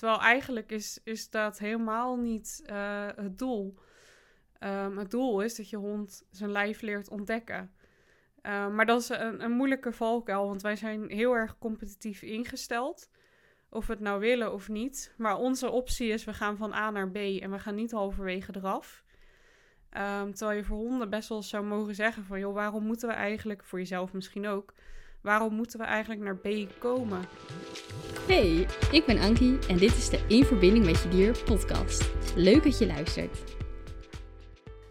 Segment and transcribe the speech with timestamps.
[0.00, 3.78] Terwijl eigenlijk is, is dat helemaal niet uh, het doel.
[4.60, 7.74] Um, het doel is dat je hond zijn lijf leert ontdekken.
[8.42, 13.10] Um, maar dat is een, een moeilijke valkuil, want wij zijn heel erg competitief ingesteld.
[13.70, 15.14] Of we het nou willen of niet.
[15.16, 18.52] Maar onze optie is, we gaan van A naar B en we gaan niet halverwege
[18.56, 19.04] eraf.
[19.96, 22.38] Um, terwijl je voor honden best wel zou mogen zeggen van...
[22.38, 24.74] joh, waarom moeten we eigenlijk, voor jezelf misschien ook...
[25.20, 26.48] waarom moeten we eigenlijk naar B
[26.78, 27.24] komen?
[28.26, 32.10] Hey, ik ben Ankie en dit is de In Verbinding met Je Dier podcast.
[32.36, 33.38] Leuk dat je luistert.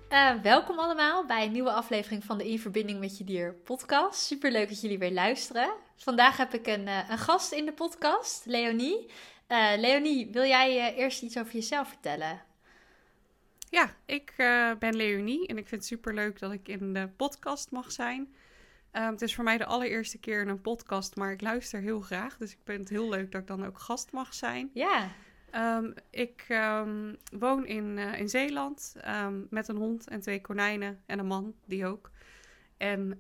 [0.10, 4.20] Uh, welkom allemaal bij een nieuwe aflevering van de In Verbinding met Je Dier podcast.
[4.20, 5.74] Super leuk dat jullie weer luisteren.
[5.96, 9.12] Vandaag heb ik een, uh, een gast in de podcast, Leonie.
[9.48, 12.42] Uh, Leonie, wil jij eerst iets over jezelf vertellen?
[13.70, 14.34] Ja, ik
[14.80, 18.34] ben Leonie en ik vind het super leuk dat ik in de podcast mag zijn.
[18.94, 22.02] Um, het is voor mij de allereerste keer in een podcast, maar ik luister heel
[22.02, 22.38] graag.
[22.38, 24.70] Dus ik vind het heel leuk dat ik dan ook gast mag zijn.
[24.74, 25.10] Ja.
[25.56, 28.96] Um, ik um, woon in, uh, in Zeeland
[29.50, 32.12] met een hond en twee konijnen en een man, die ook.
[32.78, 33.20] En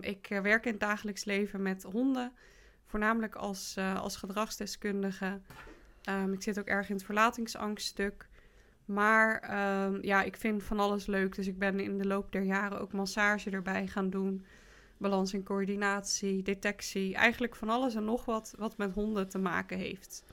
[0.00, 2.32] ik uh, werk in het dagelijks leven met honden,
[2.86, 5.40] voornamelijk als, uh, als gedragsdeskundige.
[6.32, 8.28] ik zit ook erg in het verlatingsangststuk.
[8.84, 9.50] Maar
[10.02, 11.34] ja, ik vind van alles leuk.
[11.34, 14.44] Dus ik ben in de loop der jaren ook massage erbij gaan doen
[15.02, 17.14] balans en coördinatie, detectie.
[17.14, 20.24] Eigenlijk van alles en nog wat wat met honden te maken heeft.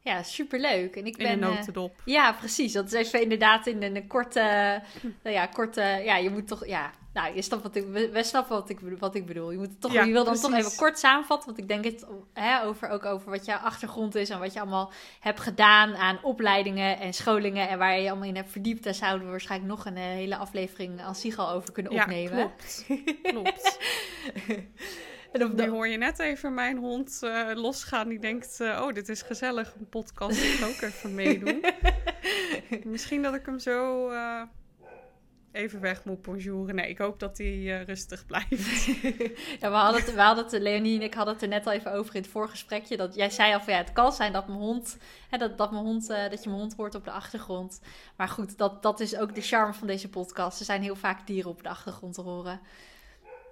[0.00, 0.96] Ja, superleuk.
[0.96, 2.02] En ik ben, in een notendop.
[2.04, 2.72] Uh, ja, precies.
[2.72, 4.40] Dat is even inderdaad in een, korte...
[5.22, 5.80] nou ja, korte...
[5.80, 6.66] Ja, je moet toch...
[6.66, 7.86] Ja, nou, je snapt wat ik...
[7.88, 9.50] We, snappen wat ik, wat ik bedoel.
[9.50, 10.50] Je, moet het toch, ja, je wil dan precies.
[10.50, 11.46] toch even kort samenvatten.
[11.46, 14.30] Want ik denk het hè, over, ook over wat jouw achtergrond is...
[14.30, 17.68] en wat je allemaal hebt gedaan aan opleidingen en scholingen...
[17.68, 18.84] en waar je, je allemaal in hebt verdiept.
[18.84, 22.38] Daar zouden we waarschijnlijk nog een uh, hele aflevering als Sigal over kunnen opnemen.
[22.38, 22.84] Ja, klopt.
[23.32, 23.78] klopt.
[25.32, 28.08] En Nu hoor je net even mijn hond uh, losgaan.
[28.08, 30.42] Die denkt, uh, oh, dit is gezellig, een podcast.
[30.42, 31.64] Ik ook even meedoen.
[32.84, 34.42] Misschien dat ik hem zo uh,
[35.52, 36.74] even weg moet bonjouren.
[36.74, 38.84] Nee, ik hoop dat hij rustig blijft.
[39.60, 41.72] ja, we hadden, het, we hadden het, Leonie en ik hadden het er net al
[41.72, 42.96] even over in het voorgesprekje.
[42.96, 44.98] Dat jij zei al van, ja, het kan zijn dat mijn hond...
[45.30, 47.80] Hè, dat, dat, mijn hond dat je mijn hond hoort op de achtergrond.
[48.16, 50.58] Maar goed, dat, dat is ook de charme van deze podcast.
[50.58, 52.60] Er zijn heel vaak dieren op de achtergrond te horen.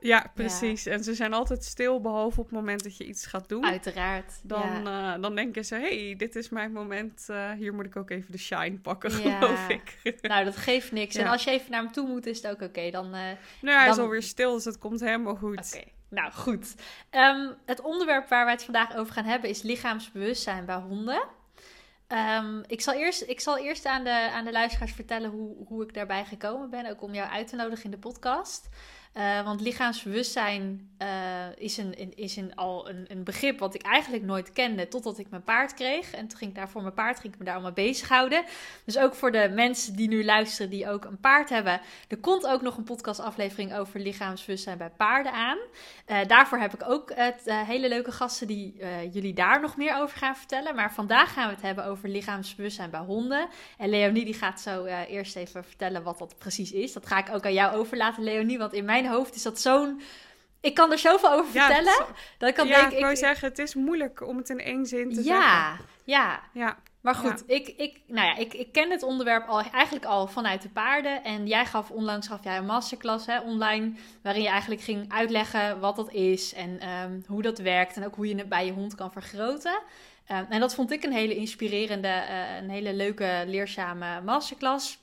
[0.01, 0.87] Ja, precies.
[0.87, 3.65] En ze zijn altijd stil, behalve op het moment dat je iets gaat doen.
[3.65, 4.41] Uiteraard.
[4.43, 5.15] Dan, ja.
[5.15, 7.27] uh, dan denken ze, hey, dit is mijn moment.
[7.31, 9.39] Uh, hier moet ik ook even de shine pakken, ja.
[9.39, 10.19] geloof ik.
[10.23, 11.15] nou, dat geeft niks.
[11.15, 12.91] En als je even naar hem toe moet, is het ook oké.
[12.91, 13.95] Dan, uh, nou, hij dan...
[13.95, 15.73] is alweer stil, dus het komt helemaal goed.
[15.75, 15.85] Oké.
[16.09, 16.75] Nou, goed.
[17.11, 21.23] Um, het onderwerp waar wij het vandaag over gaan hebben is lichaamsbewustzijn bij honden.
[22.09, 25.83] Um, ik, zal eerst, ik zal eerst aan de, aan de luisteraars vertellen hoe, hoe
[25.83, 26.91] ik daarbij gekomen ben.
[26.91, 28.69] Ook om jou uit te nodigen in de podcast.
[29.17, 31.09] Uh, want lichaamsbewustzijn uh,
[31.57, 35.31] is, een, is een, al een, een, begrip wat ik eigenlijk nooit kende totdat ik
[35.31, 36.11] mijn paard kreeg.
[36.11, 38.45] En toen ging ik daar voor mijn paard ging ik me daar allemaal bezighouden.
[38.85, 41.81] Dus ook voor de mensen die nu luisteren die ook een paard hebben.
[42.09, 45.59] Er komt ook nog een podcastaflevering over lichaamsbewustzijn bij paarden aan.
[46.07, 47.13] Uh, daarvoor heb ik ook
[47.47, 48.77] hele leuke gasten die
[49.13, 50.75] jullie daar nog meer over gaan vertellen.
[50.75, 53.49] Maar vandaag gaan we het hebben over lichaamsbewustzijn bij honden.
[53.79, 56.93] En Leonie die gaat zo eerst even vertellen wat dat precies is.
[56.93, 60.01] Dat ga ik ook aan jou overlaten Leonie, want in mijn hoofd is dat zo'n...
[60.61, 62.07] Ik kan er zoveel over vertellen.
[62.39, 65.25] Dat kan ja, ik, ik zeggen, het is moeilijk om het in één zin te
[65.25, 65.87] ja, zeggen.
[66.05, 66.77] Ja, ja.
[67.01, 70.63] Maar goed, Ik, ik, nou ja, ik, ik ken het onderwerp al, eigenlijk al vanuit
[70.63, 71.25] de paarden.
[71.25, 75.81] En jij gaf onlangs gaf jij een masterclass hè, online, waarin je eigenlijk ging uitleggen
[75.81, 77.97] wat dat is en um, hoe dat werkt.
[77.97, 79.79] En ook hoe je het bij je hond kan vergroten.
[80.33, 84.99] Um, en dat vond ik een hele inspirerende, uh, een hele leuke, leerzame masterclass.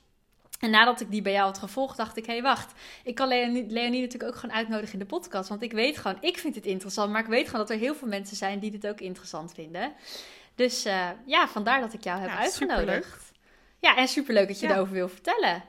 [0.63, 2.74] En nadat ik die bij jou had gevolgd, dacht ik: hé, hey, wacht.
[3.03, 5.50] Ik kan Leonie, Leonie, natuurlijk ook gewoon uitnodigen in de podcast.
[5.50, 7.12] Want ik weet gewoon, ik vind het interessant.
[7.12, 9.94] Maar ik weet gewoon dat er heel veel mensen zijn die dit ook interessant vinden.
[10.56, 12.85] Dus uh, ja, vandaar dat ik jou heb ja, uitgenodigd.
[12.85, 13.18] Superleuk.
[13.79, 14.74] Ja, en superleuk dat je ja.
[14.74, 15.63] erover wil vertellen.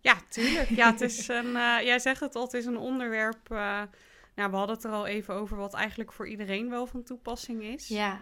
[0.00, 0.68] Ja, tuurlijk.
[0.68, 3.50] Ja, het is een, uh, jij zegt het al, het is een onderwerp.
[3.52, 3.82] Uh,
[4.34, 7.62] nou, we hadden het er al even over wat eigenlijk voor iedereen wel van toepassing
[7.62, 7.88] is.
[7.88, 8.20] Ja.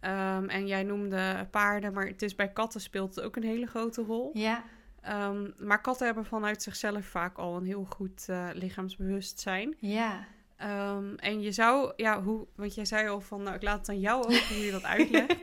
[0.00, 3.66] Um, en jij noemde paarden, maar het is bij katten speelt het ook een hele
[3.66, 4.30] grote rol.
[4.32, 4.64] Ja.
[5.08, 9.76] Um, maar katten hebben vanuit zichzelf vaak al een heel goed uh, lichaamsbewustzijn.
[9.78, 10.26] Ja.
[10.62, 13.88] Um, en je zou, ja, hoe, want jij zei al van, nou, ik laat het
[13.88, 15.36] aan jou over hoe je dat uitlegt.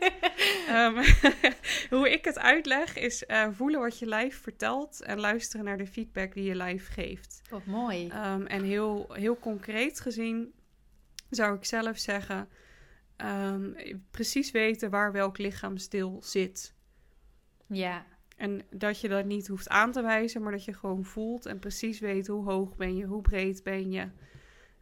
[0.69, 0.95] um,
[1.97, 5.87] hoe ik het uitleg is uh, voelen wat je lijf vertelt en luisteren naar de
[5.87, 7.41] feedback die je lijf geeft.
[7.49, 8.07] Wat mooi.
[8.47, 10.53] en heel, heel concreet gezien
[11.29, 12.49] zou ik zelf zeggen,
[14.11, 16.73] precies weten waar welk lichaamsdeel zit.
[17.67, 18.05] Ja.
[18.41, 21.59] En dat je dat niet hoeft aan te wijzen, maar dat je gewoon voelt en
[21.59, 24.07] precies weet hoe hoog ben je, hoe breed ben je,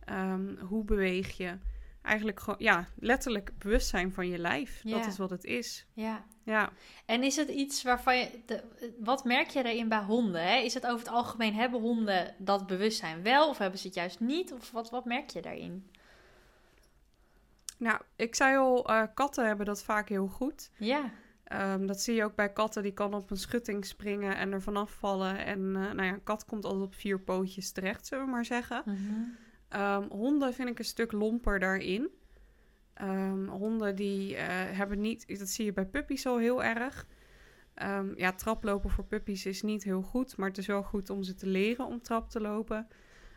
[0.10, 1.58] um, hoe beweeg je.
[2.02, 4.82] Eigenlijk gewoon, ja, letterlijk bewustzijn van je lijf.
[4.84, 4.98] Ja.
[4.98, 5.86] Dat is wat het is.
[5.94, 6.26] Ja.
[6.44, 6.72] Ja.
[7.06, 8.42] En is het iets waarvan je.
[8.46, 8.64] De,
[9.00, 10.44] wat merk je daarin bij honden?
[10.44, 10.56] Hè?
[10.56, 14.20] Is het over het algemeen hebben honden dat bewustzijn wel of hebben ze het juist
[14.20, 14.54] niet?
[14.54, 15.92] Of wat, wat merk je daarin?
[17.78, 20.70] Nou, ik zei al, eh, katten hebben dat vaak heel goed.
[20.78, 21.12] Ja.
[21.50, 24.62] Ehm, dat zie je ook bij katten, die kan op een schutting springen en er
[24.62, 25.46] vanaf vallen.
[25.46, 28.46] En uh, nou ja, een kat komt altijd op vier pootjes terecht, zullen we maar
[28.46, 28.82] zeggen.
[28.86, 28.98] Mhm.
[29.70, 32.10] Ehm, honden vind ik een stuk lomper daarin.
[32.94, 34.46] Ehm, honden die eh,
[34.78, 37.08] hebben niet, dat zie je bij puppies al heel erg.
[38.16, 41.34] Ja, traplopen voor puppies is niet heel goed, maar het is wel goed om ze
[41.34, 42.88] te leren om trap te lopen.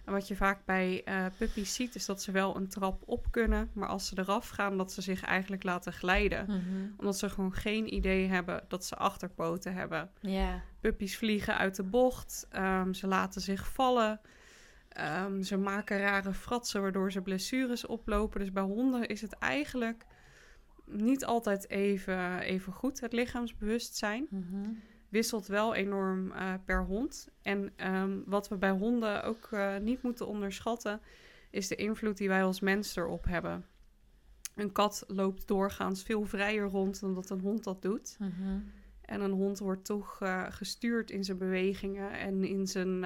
[0.05, 3.27] En wat je vaak bij eh puppies ziet, is dat ze wel een trap op
[3.31, 6.45] kunnen, maar als ze eraf gaan, dat ze zich eigenlijk laten glijden.
[6.47, 6.91] Mhm.
[6.97, 10.11] Omdat ze gewoon geen idee hebben dat ze achterpoten hebben.
[10.21, 10.63] Ja.
[10.81, 14.21] Puppies vliegen uit de bocht, ehm, ze laten zich vallen.
[14.89, 18.41] Ehm, ze maken rare fratsen waardoor ze blessures oplopen.
[18.41, 20.05] Dus bij honden is het eigenlijk
[20.85, 24.27] niet altijd even, even goed, het lichaamsbewustzijn.
[24.31, 24.71] Mhm.
[25.13, 27.29] Wisselt wel enorm eh, per hond.
[27.43, 31.01] En ehm, wat we bij honden ook eh, niet moeten onderschatten,
[31.51, 33.67] is de invloed die wij als mens erop hebben.
[34.55, 38.17] Een kat loopt doorgaans veel vrijer rond dan dat een hond dat doet.
[38.19, 38.59] Mhm.
[39.01, 43.01] En een hond wordt toch eh, gestuurd in zijn bewegingen en in, zijn,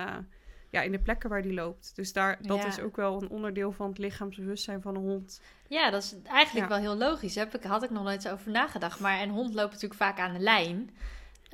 [0.70, 1.92] ja, in de plekken waar die loopt.
[1.96, 2.66] Dus daar, dat Ja.
[2.66, 5.40] is ook wel een onderdeel van het lichaamsbewustzijn van een hond.
[5.68, 6.80] Ja, dat is eigenlijk Ja.
[6.80, 7.34] wel heel logisch.
[7.34, 9.00] Daar heb ik, had ik nog nooit over nagedacht.
[9.00, 10.90] Maar een hond loopt natuurlijk vaak aan de lijn.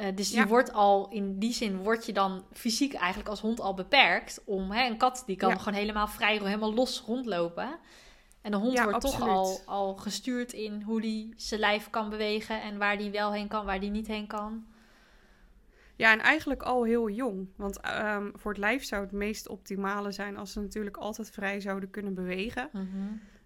[0.02, 0.46] Eh, dus Ja.
[0.46, 4.42] wordt al, in die zin word je dan fysiek eigenlijk als hond al beperkt.
[4.44, 5.56] Om, hè, een kat die kan Ja.
[5.56, 7.78] gewoon helemaal vrij, helemaal los rondlopen.
[8.40, 12.10] En een hond Ja, wordt toch al, al gestuurd in hoe die zijn lijf kan
[12.10, 12.62] bewegen.
[12.62, 14.64] En waar die wel heen kan, waar die niet heen kan.
[15.96, 17.48] Ja, en eigenlijk al heel jong.
[17.56, 21.60] Want ehm, voor het lijf zou het meest optimale zijn als ze natuurlijk altijd vrij
[21.60, 22.68] zouden kunnen bewegen.
[22.72, 22.86] Mhm.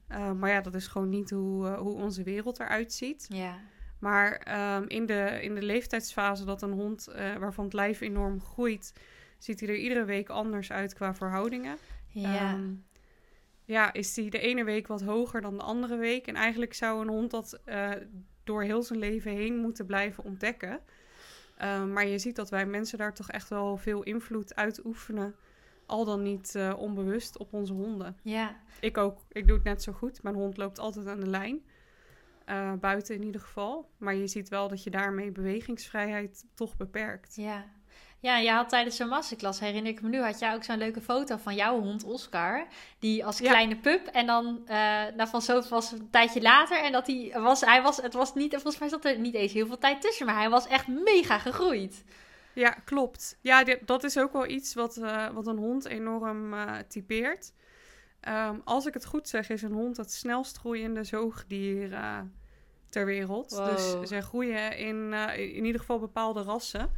[0.08, 3.26] Eh, maar ja, dat is gewoon niet hoe, eh, hoe onze wereld eruit ziet.
[3.29, 3.58] Ja.
[3.98, 8.40] Maar ehm, in, de, in de leeftijdsfase dat een hond eh, waarvan het lijf enorm
[8.40, 8.93] groeit,
[9.38, 11.76] ziet hij er iedere week anders uit qua verhoudingen.
[12.08, 12.52] Ja.
[12.52, 12.72] Ehm,
[13.64, 16.26] ja, is die de ene week wat hoger dan de andere week.
[16.26, 17.90] En eigenlijk zou een hond dat eh,
[18.44, 20.81] door heel zijn leven heen moeten blijven ontdekken.
[21.56, 25.34] Ehm, maar je ziet dat wij mensen daar toch echt wel veel invloed uitoefenen.
[25.87, 28.16] Al dan niet eh, onbewust op onze honden.
[28.22, 28.56] ja.
[28.81, 29.25] Ik ook.
[29.32, 30.22] Ik doe het net zo goed.
[30.22, 31.64] Mijn hond loopt altijd aan de lijn.
[32.46, 33.90] Eh, buiten in ieder geval.
[33.98, 37.34] Maar je ziet wel dat je daarmee bewegingsvrijheid toch beperkt.
[37.37, 37.64] Ja.
[38.20, 41.00] Ja, je had tijdens zo'n masterclass, herinner ik me nu, had jij ook zo'n leuke
[41.00, 42.66] foto van jouw hond Oscar.
[42.98, 43.50] Die als Ja.
[43.50, 44.76] kleine pup en dan, eh
[45.16, 46.78] nou van zo was een tijdje later.
[46.82, 49.52] En dat hij was, hij was, het was niet, volgens mij zat er niet eens
[49.52, 52.04] heel veel tijd tussen, maar hij was echt mega gegroeid.
[52.54, 53.38] Ja, klopt.
[53.40, 57.52] Ja, dit- dat is ook wel iets wat, eh, wat een hond enorm eh, typeert.
[58.20, 62.18] Ehm, als ik het goed zeg, is een hond het snelst groeiende zoogdier eh,
[62.86, 63.50] ter wereld.
[63.50, 63.70] Wow.
[63.70, 66.90] Dus zij groeien in, eh, in ieder geval bepaalde rassen.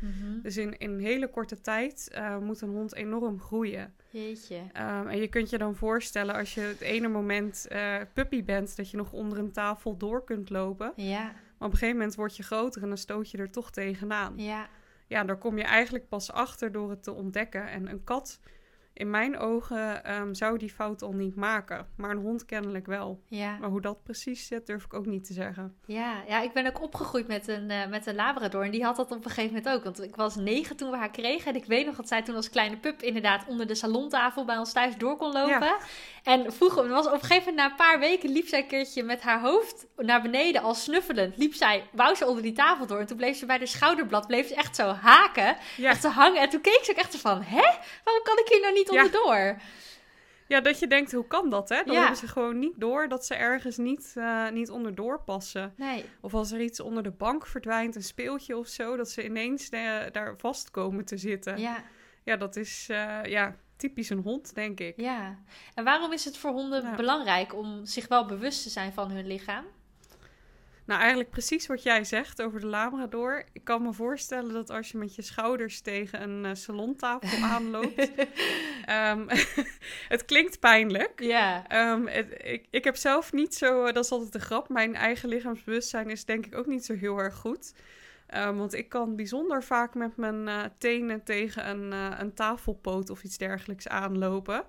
[0.42, 3.94] Dus in, in een hele korte tijd eh, moet een hond enorm groeien.
[4.10, 4.60] Jeetje.
[4.72, 7.68] Ehm, en je kunt je dan voorstellen als je het ene moment
[8.12, 10.92] puppy bent, dat je nog onder een tafel door kunt lopen.
[10.96, 13.70] Ja, Maar op een gegeven moment word je groter en dan stoot je er toch
[13.70, 14.32] tegenaan.
[14.36, 14.68] ja,
[15.06, 17.68] Ja, daar kom je eigenlijk pas achter door het te ontdekken.
[17.68, 18.40] En een kat,
[18.98, 21.86] in mijn ogen, ehm, zou die fout al niet maken.
[21.96, 23.22] Maar een hond kennelijk wel.
[23.28, 23.56] ja.
[23.60, 25.76] Maar hoe dat precies zit, durf ik ook niet te zeggen.
[25.86, 28.64] Ja, ja, ik ben ook opgegroeid met een, eh, met een Labrador.
[28.64, 29.84] En die had dat op een gegeven moment ook.
[29.84, 31.50] Want ik was negen toen we haar kregen.
[31.50, 34.58] En ik weet nog dat zij toen als kleine pup inderdaad onder de salontafel bij
[34.58, 35.76] ons thuis door kon lopen.
[36.22, 39.02] En vroeger, was op een gegeven moment na een paar weken, liep zij een keertje
[39.02, 41.36] met haar hoofd naar beneden al snuffelend.
[41.36, 42.98] Liep zij, wou ze onder die tafel door.
[42.98, 45.56] En toen bleef ze bij de schouderblad, bleef ze echt zo haken.
[45.76, 46.40] Ja, Echt zo hangen.
[46.40, 47.66] En toen keek ze ook echt van, hè?
[48.04, 48.96] Waarom kan ik hier nou niet Ja.
[49.04, 49.56] onderdoor?
[50.46, 51.82] ja dat je denkt, hoe kan dat, hè?
[51.84, 52.00] Dan Ja.
[52.00, 55.72] hebben ze gewoon niet door dat ze ergens niet, eh, niet onderdoor passen.
[55.76, 56.04] Nee.
[56.20, 59.68] Of als er iets onder de bank verdwijnt, een speeltje of zo, dat ze ineens
[59.68, 61.58] eh, daar vast komen te zitten.
[61.58, 61.82] Ja,
[62.24, 65.00] Ja, dat is eh, ja, typisch een hond, denk ik.
[65.00, 65.38] ja.
[65.74, 69.26] En waarom is het voor honden belangrijk om zich wel bewust te zijn van hun
[69.26, 69.64] lichaam?
[70.88, 73.44] Nou, eigenlijk precies wat jij zegt over de Labrador.
[73.52, 78.10] Ik kan me voorstellen dat als je met je schouders tegen een eh, salontafel aanloopt.
[78.84, 79.26] Ehm,
[80.14, 81.20] het klinkt pijnlijk.
[81.22, 81.66] Ja.
[81.68, 85.28] Ehm, het- ik, ik heb zelf niet zo, dat is altijd de grap, mijn eigen
[85.28, 87.74] lichaamsbewustzijn is denk ik ook niet zo heel erg goed.
[88.26, 93.10] Ehm, want ik kan bijzonder vaak met mijn eh, tenen tegen een, eh, een tafelpoot
[93.10, 94.64] of iets dergelijks aanlopen.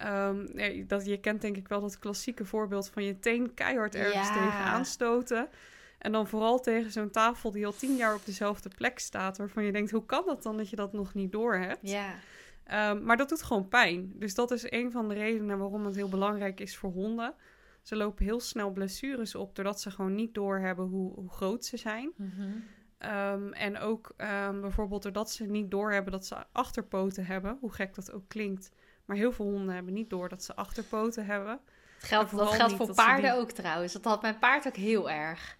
[0.00, 4.28] Ehm, dat, je kent denk ik wel dat klassieke voorbeeld van je teen keihard ergens
[4.28, 4.34] Ja.
[4.34, 5.48] tegen aanstoten.
[5.98, 9.38] En dan vooral tegen zo'n tafel die al tien jaar op dezelfde plek staat.
[9.38, 11.90] Waarvan je denkt, hoe kan dat dan dat je dat nog niet door hebt?
[11.90, 12.14] Ja.
[12.64, 14.12] Ehm, maar dat doet gewoon pijn.
[14.14, 17.34] Dus dat is een van de redenen waarom het heel belangrijk is voor honden.
[17.82, 21.76] Ze lopen heel snel blessures op doordat ze gewoon niet doorhebben hoe, hoe groot ze
[21.76, 22.12] zijn.
[22.16, 22.48] Mhm.
[22.98, 24.14] Ehm, en ook
[24.60, 28.72] bijvoorbeeld doordat ze niet doorhebben dat ze achterpoten hebben, hoe gek dat ook klinkt.
[29.10, 31.60] Maar heel veel honden hebben niet door dat ze achterpoten hebben.
[31.96, 33.92] Het geldt, En dat geldt voor dat paarden die- ook trouwens.
[33.92, 35.58] Dat had mijn paard ook heel erg.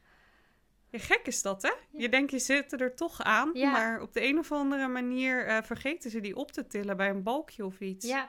[0.90, 1.72] Ja, gek is dat, hè?
[1.90, 3.70] Je denkt, je zit er toch aan, Ja.
[3.70, 7.10] maar op de een of andere manier eh, vergeten ze die op te tillen bij
[7.10, 8.06] een balkje of iets.
[8.06, 8.28] Ja.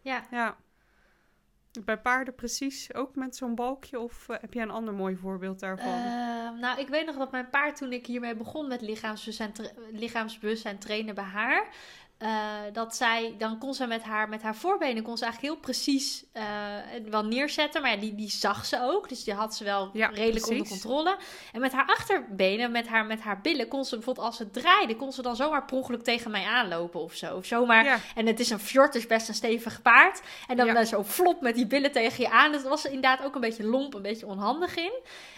[0.00, 0.26] Ja.
[0.30, 0.56] Ja.
[1.84, 5.60] Bij paarden precies ook met zo'n balkje of eh, heb jij een ander mooi voorbeeld
[5.60, 5.92] daarvan?
[5.92, 9.70] Ehm, nou, ik weet nog dat mijn paard toen ik hiermee begon met lichaamsbewustzijn, tra-
[9.92, 11.68] lichaamsbewustzijn trainen bij haar.
[12.18, 12.28] Eh,
[12.72, 16.24] dat zij, dan kon ze met haar, met haar voorbenen, kon ze eigenlijk heel precies
[16.86, 17.82] het wel neerzetten.
[17.82, 20.68] Maar ja, die, die zag ze ook, dus die had ze wel Ja, redelijk onder
[20.68, 21.16] controle.
[21.52, 24.96] En met haar achterbenen, met haar, met haar billen, kon ze bijvoorbeeld als ze draaide,
[24.96, 27.36] kon ze dan zomaar per ongeluk tegen mij aanlopen of zo.
[27.36, 30.20] Of zomaar ja, en het is een fjord, dus best een stevig paard.
[30.46, 32.52] En dan zo flop met die billen tegen je aan.
[32.52, 34.92] Dat was er inderdaad ook een beetje lomp, een beetje onhandig in.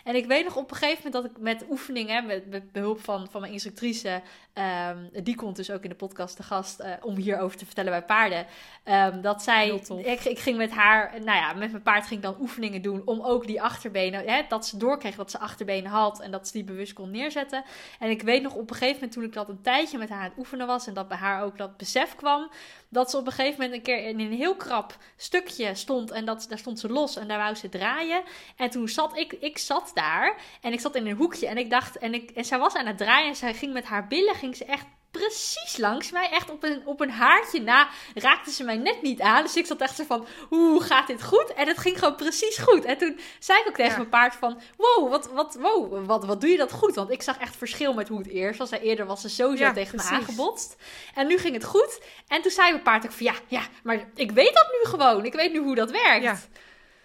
[0.04, 3.00] En ik weet nog op een gegeven moment dat ik met oefeningen, met, met behulp
[3.00, 6.92] van, van mijn instructrice, ehm, die komt dus ook in de podcast te gast eh,
[7.00, 8.46] om hierover te vertellen bij paarden.
[8.84, 12.26] ehm, dat zij, ik, ik ging met haar, nou ja, met mijn paard ging ik
[12.26, 16.20] dan oefeningen doen om ook die achterbenen, hè, dat ze doorkreeg dat ze achterbenen had
[16.20, 17.64] en dat ze die bewust kon neerzetten.
[17.98, 20.18] En ik weet nog op een gegeven moment toen ik dat een tijdje met haar
[20.18, 22.50] aan het oefenen was en dat bij haar ook dat besef kwam,
[22.88, 26.24] dat ze op een gegeven moment een keer in een heel krap stukje stond en
[26.24, 28.22] dat, daar stond ze los en daar wou ze draaien.
[28.56, 31.70] En toen zat ik, ik zat daar en ik zat in een hoekje en ik
[31.70, 34.34] dacht, en, ik, en zij was aan het draaien en zij ging met haar billen,
[34.34, 38.64] ging ze echt precies langs mij, echt op een, op een haartje na, raakte ze
[38.64, 39.42] mij net niet aan.
[39.42, 41.52] Dus ik zat echt zo van, hoe gaat dit goed?
[41.54, 42.84] En het ging gewoon precies goed.
[42.84, 43.96] En toen zei ik ook tegen Ja.
[43.96, 46.94] mijn paard van, wow, wat, wat, wow, wat, wat doe je dat goed?
[46.94, 48.70] Want ik zag echt verschil met hoe het eerst was.
[48.70, 50.18] Eerder was ze sowieso Ja, tegen me precies.
[50.18, 50.76] aangebotst.
[51.14, 52.00] En nu ging het goed.
[52.28, 55.24] En toen zei mijn paard ook van, ja, ja, maar ik weet dat nu gewoon.
[55.24, 56.22] Ik weet nu hoe dat werkt.
[56.22, 56.38] Ja,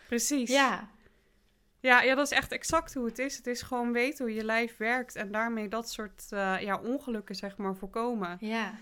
[0.08, 0.50] precies.
[0.50, 0.88] ja,
[1.84, 3.38] Ja, ja, dat is echt exact hoe het is.
[3.38, 7.36] Het is gewoon weten hoe je lijf werkt en daarmee dat soort eh, ja, ongelukken
[7.36, 8.38] zeg maar voorkomen.
[8.40, 8.74] ja,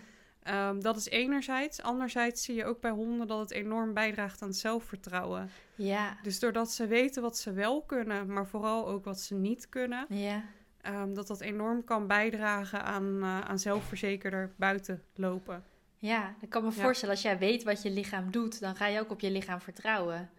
[0.43, 1.81] Ehm, dat is enerzijds.
[1.81, 5.49] Anderzijds zie je ook bij honden dat het enorm bijdraagt aan zelfvertrouwen.
[5.75, 9.69] ja, Dus doordat ze weten wat ze wel kunnen, maar vooral ook wat ze niet
[9.69, 10.43] kunnen, ja,
[10.81, 15.63] ehm, dat dat enorm kan bijdragen aan, eh, aan zelfverzekerder buiten lopen.
[15.97, 16.35] ja.
[16.39, 16.81] Ik kan me Ja.
[16.81, 19.61] voorstellen, als jij weet wat je lichaam doet, dan ga je ook op je lichaam
[19.61, 20.29] vertrouwen.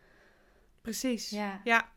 [0.81, 1.31] Precies.
[1.31, 1.89] Ja, Ja.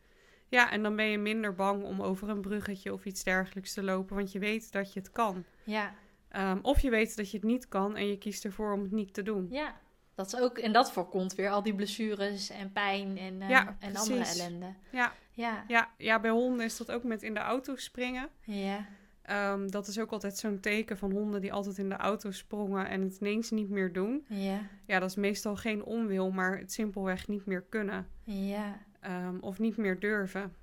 [0.50, 3.84] Ja, en dan ben je minder bang om over een bruggetje of iets dergelijks te
[3.84, 5.44] lopen, want je weet dat je het kan.
[5.64, 5.94] ja,
[6.30, 8.92] Ehm, of je weet dat je het niet kan en je kiest ervoor om het
[8.92, 9.48] niet te doen.
[9.50, 9.84] ja.
[10.16, 13.75] Dat is ook, en dat voorkomt weer al die blessures en pijn en, eh, Ja,
[13.80, 14.74] en andere ellende.
[14.92, 18.30] Ja, Ja, ja, ja, bij honden is dat ook met in de auto springen.
[18.42, 18.86] ja,
[19.22, 22.88] Ehm, dat is ook altijd zo'n teken van honden die altijd in de auto sprongen
[22.88, 24.25] en het ineens niet meer doen.
[24.30, 28.08] ja, Ja, dat is meestal geen onwil, maar het simpelweg niet meer kunnen.
[28.24, 30.56] ja, Ehm, of niet meer durven.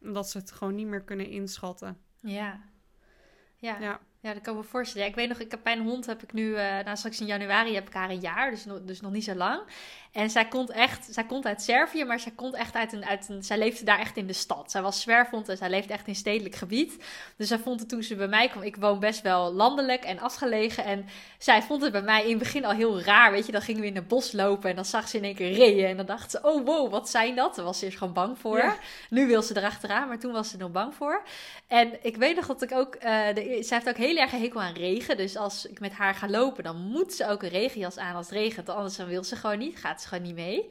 [0.00, 1.98] Omdat ze het gewoon niet meer kunnen inschatten.
[2.20, 2.60] ja.
[3.56, 5.02] Ja, Ja, Ja, dat kan ik me voorstellen.
[5.06, 7.20] Ja, ik weet nog, ik heb bij een hond heb ik nu, eh nou straks
[7.20, 9.60] in januari heb ik haar een jaar, dus, nog- dus nog niet zo lang.
[10.12, 13.28] En zij komt echt, zij komt uit Servië, maar zij komt echt uit een, uit
[13.28, 14.70] een, zij leefde daar echt in de stad.
[14.70, 17.04] Zij was zwerfhond en zij leefde echt in stedelijk gebied.
[17.36, 20.18] Dus zij vond het toen ze bij mij kwam, ik woon best wel landelijk en
[20.18, 20.84] afgelegen.
[20.84, 21.06] En
[21.38, 23.52] zij vond het bij mij in het begin al heel raar, weet je.
[23.52, 25.86] Dan gingen we in het bos lopen en dan zag ze in één keer reeën.
[25.86, 27.54] En dan dacht ze, oh wow, wat zijn dat?
[27.54, 28.58] Daar was ze eerst gewoon bang voor.
[28.58, 28.76] Ja.
[29.10, 31.22] Nu wil ze erachteraan, maar toen was ze er nog bang voor.
[31.66, 34.62] En ik weet nog dat ik ook, eh de, zij heeft ook heel erg hekel
[34.62, 35.16] aan regen.
[35.16, 38.26] Dus als ik met haar ga lopen, dan moet ze ook een regenjas aan als
[38.26, 38.68] het regent.
[38.68, 40.68] Anders dan wil ze gewoon niet, gaat ze gewoon niet mee.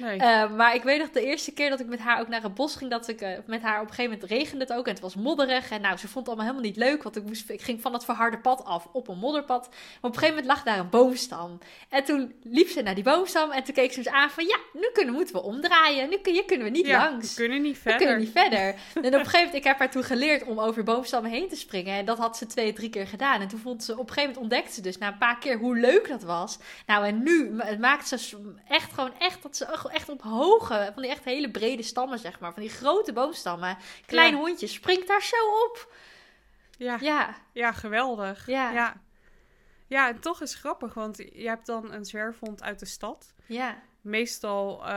[0.00, 0.18] Nee.
[0.18, 2.54] Eh, maar ik weet nog de eerste keer dat ik met haar ook naar het
[2.54, 4.92] bos ging, dat ik eh, met haar op een gegeven moment regende het ook en
[4.92, 5.70] het was modderig.
[5.70, 7.92] En nou, ze vond het allemaal helemaal niet leuk, want ik, moest, ik ging van
[7.92, 9.68] het verharde pad af op een modderpad.
[9.68, 11.58] Maar op een gegeven moment lag daar een boomstam.
[11.88, 14.56] En toen liep ze naar die boomstam en toen keek ze ons aan van ja,
[14.72, 16.08] nu kunnen, moeten we omdraaien.
[16.08, 17.34] Nu kun, hier kunnen we niet ja, langs.
[17.34, 17.98] we kunnen niet We verder.
[17.98, 18.60] kunnen niet verder.
[18.68, 21.56] En op een gegeven moment, ik heb haar toen geleerd om over boomstammen heen te
[21.56, 21.98] springen.
[21.98, 23.40] En dat had ze twee, drie keer gedaan.
[23.40, 25.58] En toen vond ze, op een gegeven moment ontdekte ze dus na een paar keer
[25.58, 26.58] hoe leuk dat was.
[26.86, 28.38] Nou, en nu het maakt ze
[28.68, 32.40] echt gewoon echt, dat ze echt op hoge, van die echt hele brede stammen, zeg
[32.40, 32.52] maar.
[32.52, 33.76] Van die grote boomstammen.
[34.06, 34.38] Klein Ja.
[34.38, 35.92] hondje springt daar zo op.
[36.78, 37.34] Ja, ja.
[37.52, 38.46] Ja, geweldig.
[38.46, 38.70] Ja.
[38.70, 39.00] ja.
[39.86, 43.34] Ja, en toch is grappig, want je hebt dan een zwerfhond uit de stad.
[43.46, 44.92] ja, Meestal, eh,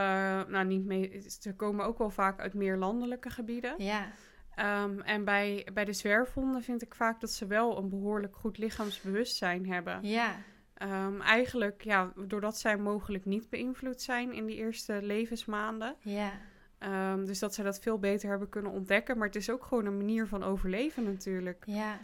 [0.48, 3.74] nou niet mee, ze komen ook wel vaak uit meer landelijke gebieden.
[3.78, 4.08] ja,
[4.56, 8.58] Ehm, en bij, bij de zwerfhonden vind ik vaak dat ze wel een behoorlijk goed
[8.58, 10.00] lichaamsbewustzijn hebben.
[10.04, 10.36] ja,
[10.84, 15.96] Ehm, eigenlijk, ja, doordat zij mogelijk niet beïnvloed zijn in die eerste levensmaanden.
[16.00, 16.32] ja,
[16.78, 19.18] Ehm, dus dat zij dat veel beter hebben kunnen ontdekken.
[19.18, 21.64] Maar het is ook gewoon een manier van overleven natuurlijk.
[21.66, 22.00] ja,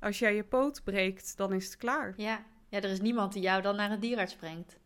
[0.00, 2.14] Als jij je poot breekt, dan is het klaar.
[2.16, 2.44] ja.
[2.68, 4.78] Ja, er is niemand die jou dan naar een dierenarts brengt.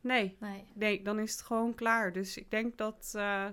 [0.00, 0.64] Nee, Nee.
[0.74, 2.12] nee, dan is het gewoon klaar.
[2.12, 3.46] Dus ik denk dat, eh,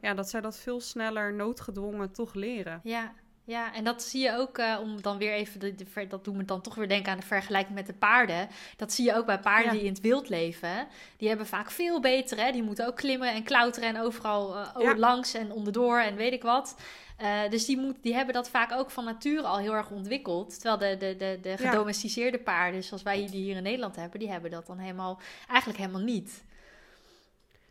[0.00, 2.80] ja, dat zij dat veel sneller noodgedwongen toch leren.
[2.82, 3.14] Ja,
[3.50, 6.36] ja, en dat zie je ook, uh, om dan weer even, de, de, dat doen
[6.36, 8.48] we dan toch weer denken aan de vergelijking met de paarden.
[8.76, 10.86] Dat zie je ook bij paarden die in het wild leven.
[11.16, 12.52] Die hebben vaak veel beter, hè?
[12.52, 16.42] die moeten ook klimmen en klauteren en overal uh, langs en onderdoor en weet ik
[16.42, 16.76] wat.
[17.20, 20.60] Uh, dus die, moet, die hebben dat vaak ook van nature al heel erg ontwikkeld.
[20.60, 24.30] Terwijl de, de, de, de gedomesticeerde paarden, zoals wij die hier in Nederland hebben, die
[24.30, 26.44] hebben dat dan helemaal, eigenlijk helemaal niet.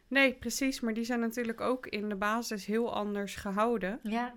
[0.07, 0.79] Nee, precies.
[0.79, 3.99] Maar die zijn natuurlijk ook in de basis heel anders gehouden.
[4.03, 4.33] Ja.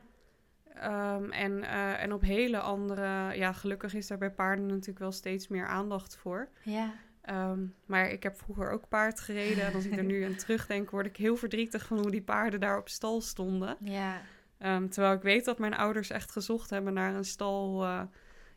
[0.77, 3.37] Um, en, uh, en op hele andere...
[3.37, 6.49] Ja, gelukkig is daar bij paarden natuurlijk wel steeds meer aandacht voor.
[6.63, 6.93] Ja.
[7.31, 9.65] Um, maar ik heb vroeger ook paard gereden.
[9.65, 12.61] En als ik er nu aan terugdenk, word ik heel verdrietig van hoe die paarden
[12.61, 13.77] daar op stal stonden.
[13.81, 14.21] Ja.
[14.59, 17.85] Um, terwijl ik weet dat mijn ouders echt gezocht hebben naar een stal...
[17.85, 18.03] Uh,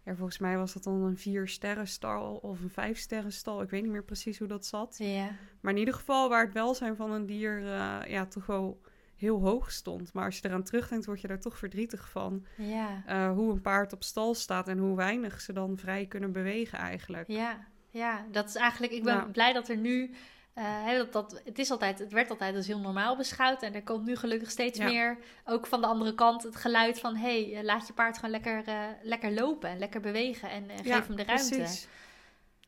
[0.06, 3.62] ja, volgens mij was dat dan een vier sterren stal of een vijf sterren stal.
[3.62, 4.96] Ik weet niet meer precies hoe dat zat.
[4.98, 5.30] Ja.
[5.62, 8.82] Maar in ieder geval waar het welzijn van een dier uh, ja, toch wel
[9.18, 10.14] heel hoog stond.
[10.14, 12.46] Maar als je eraan terugdenkt, word je daar toch verdrietig van.
[12.58, 13.04] Ja.
[13.08, 16.78] Uh, hoe een paard op stal staat en hoe weinig ze dan vrij kunnen bewegen
[16.78, 17.28] eigenlijk.
[17.28, 18.94] Ja, ja dat is eigenlijk...
[18.94, 19.26] Ik ben ja.
[19.26, 20.16] blij dat er nu...
[20.56, 23.64] Uh, dat, dat, het, is altijd, het werd altijd als heel normaal beschouwd.
[23.64, 24.86] En er komt nu gelukkig steeds ja.
[24.86, 27.16] meer, ook van de andere kant, het geluid van...
[27.16, 30.86] hé, hey, laat je paard gewoon lekker, uh, lekker lopen en lekker bewegen en geef
[30.86, 31.56] ja, hem de ruimte.
[31.56, 31.88] Precies.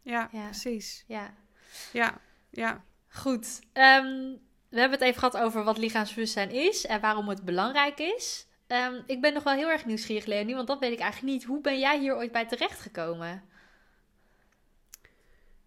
[0.02, 1.04] Ja, precies.
[1.08, 1.34] Ja,
[1.94, 2.18] ja.
[2.50, 2.84] ja.
[3.08, 3.60] Goed.
[3.74, 4.40] Um,
[4.70, 8.48] we hebben het even gehad over wat lichaamsbewustzijn is en waarom het belangrijk is.
[8.68, 11.44] Um, ik ben nog wel heel erg nieuwsgierig, Leonie, want dat weet ik eigenlijk niet.
[11.44, 13.44] Hoe ben jij hier ooit bij terechtgekomen?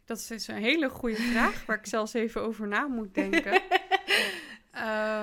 [0.05, 3.63] Dat is dus een hele goede vraag, waar ik zelfs even over na moet denken.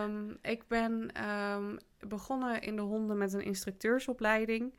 [0.04, 4.74] um, ik ben um, begonnen in de honden met een instructeursopleiding.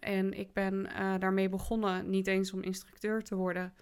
[0.00, 3.74] en ik ben uh, daarmee begonnen niet eens om instructeur te worden,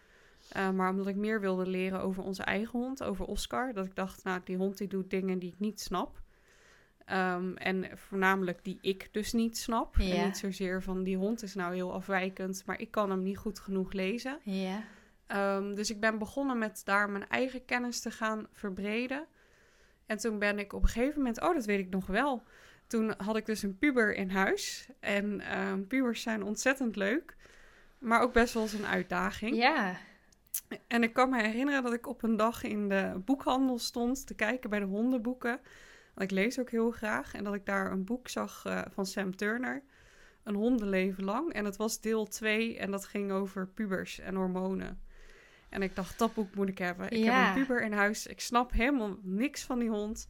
[0.56, 3.72] uh, maar omdat ik meer wilde leren over onze eigen hond, over Oscar.
[3.72, 6.22] Dat ik dacht, nou, die hond die doet dingen die ik niet snap.
[7.12, 9.96] Um, en voornamelijk die ik dus niet snap.
[9.96, 10.14] Ja.
[10.14, 13.38] En niet zozeer van die hond is nou heel afwijkend, maar ik kan hem niet
[13.38, 14.38] goed genoeg lezen.
[14.42, 14.82] Ja.
[15.56, 19.26] Um, dus ik ben begonnen met daar mijn eigen kennis te gaan verbreden.
[20.06, 22.42] En toen ben ik op een gegeven moment, oh, dat weet ik nog wel.
[22.86, 24.88] Toen had ik dus een puber in huis.
[25.00, 27.36] En um, pubers zijn ontzettend leuk,
[27.98, 29.56] maar ook best wel eens een uitdaging.
[29.56, 29.96] Ja.
[30.86, 34.34] En ik kan me herinneren dat ik op een dag in de boekhandel stond te
[34.34, 35.60] kijken bij de hondenboeken.
[36.14, 37.34] Want ik lees ook heel graag.
[37.34, 39.82] En dat ik daar een boek zag uh, van Sam Turner.
[40.42, 41.52] Een hondenleven lang.
[41.52, 45.02] En het was deel 2 en dat ging over pubers en hormonen.
[45.68, 47.10] En ik dacht, dat boek moet ik hebben.
[47.10, 47.44] Ik ja.
[47.44, 48.26] heb een puber in huis.
[48.26, 50.28] Ik snap helemaal niks van die hond.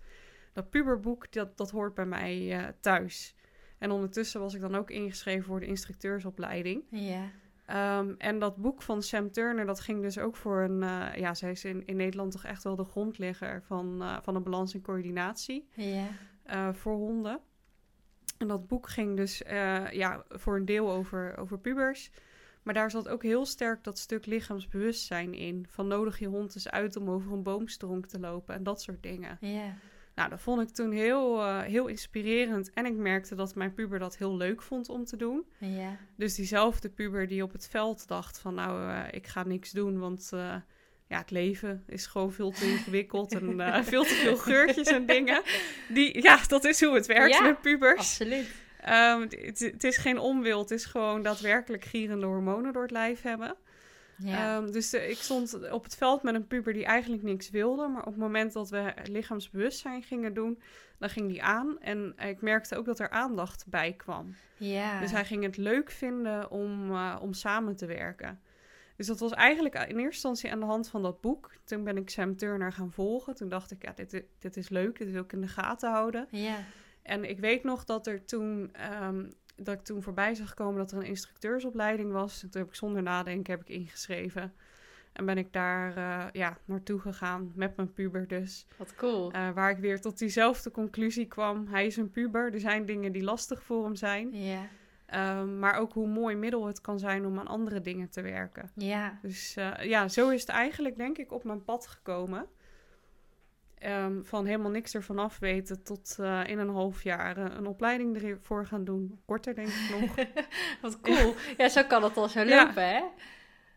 [0.52, 3.34] Dat puberboek, dat, dat hoort bij mij uh, thuis.
[3.78, 6.82] En ondertussen was ik dan ook ingeschreven voor de instructeursopleiding.
[6.90, 7.30] Ja.
[7.70, 10.82] Um, en dat boek van Sam Turner, dat ging dus ook voor een...
[10.82, 14.34] Uh, ja, zij is in, in Nederland toch echt wel de grondlegger van, uh, van
[14.34, 16.06] een balans en coördinatie ja.
[16.46, 17.40] uh, voor honden.
[18.38, 19.42] En dat boek ging dus
[19.90, 22.10] ja, voor een deel over, over pubers.
[22.62, 25.66] Maar daar zat ook heel sterk dat stuk lichaamsbewustzijn in.
[25.68, 29.02] Van nodig je hond eens uit om over een boomstronk te lopen en dat soort
[29.02, 29.38] dingen.
[29.40, 29.74] Ja.
[30.14, 32.70] Nou, dat vond ik toen heel, uh, heel inspirerend.
[32.72, 35.44] En ik merkte dat mijn puber dat heel leuk vond om te doen.
[35.58, 35.96] Ja.
[36.16, 38.54] Dus diezelfde puber die op het veld dacht van...
[38.54, 40.54] nou, uh, ik ga niks doen, want uh,
[41.08, 43.32] ja, het leven is gewoon veel te ingewikkeld...
[43.32, 45.42] en veel te veel geurtjes en dingen.
[45.88, 47.98] Die, ja, dat is hoe het werkt ja, met pubers.
[47.98, 48.46] absoluut.
[48.88, 53.22] Um, het, het is geen onwil, het is gewoon daadwerkelijk gierende hormonen door het lijf
[53.22, 53.56] hebben...
[54.16, 54.56] Ja.
[54.56, 57.88] Um, dus uh, ik stond op het veld met een puber die eigenlijk niks wilde.
[57.88, 60.62] Maar op het moment dat we lichaamsbewustzijn gingen doen,
[60.98, 61.80] dan ging die aan.
[61.80, 64.34] En ik merkte ook dat er aandacht bij kwam.
[64.56, 65.00] Ja.
[65.00, 68.40] Dus hij ging het leuk vinden om, uh, om samen te werken.
[68.96, 71.50] Dus dat was eigenlijk in eerste instantie aan de hand van dat boek.
[71.64, 73.34] Toen ben ik Sam Turner gaan volgen.
[73.34, 76.26] Toen dacht ik, ja, dit, dit is leuk, dit wil ik in de gaten houden.
[76.30, 76.56] Ja.
[77.02, 78.74] En ik weet nog dat er toen...
[79.02, 82.42] Um, dat ik toen voorbij zag komen dat er een instructeursopleiding was.
[82.42, 84.52] En toen heb ik zonder nadenken heb ik ingeschreven.
[85.12, 88.66] En ben ik daar uh, ja, naartoe gegaan met mijn puber dus.
[88.76, 89.34] Wat cool.
[89.34, 91.66] Uh, waar ik weer tot diezelfde conclusie kwam.
[91.66, 92.52] Hij is een puber.
[92.52, 94.32] Er zijn dingen die lastig voor hem zijn.
[94.32, 94.68] Ja.
[95.40, 98.70] Um, maar ook hoe mooi middel het kan zijn om aan andere dingen te werken.
[98.74, 99.18] Ja.
[99.22, 102.46] Dus uh, ja, zo is het eigenlijk denk ik op mijn pad gekomen.
[103.86, 107.66] Um, van helemaal niks ervan af weten tot uh, in een half jaar uh, een
[107.66, 109.20] opleiding ervoor gaan doen.
[109.26, 110.14] Korter denk ik nog.
[110.82, 111.34] Wat cool.
[111.56, 112.64] Ja, zo kan het al zo Ja.
[112.66, 113.00] lopen, hè?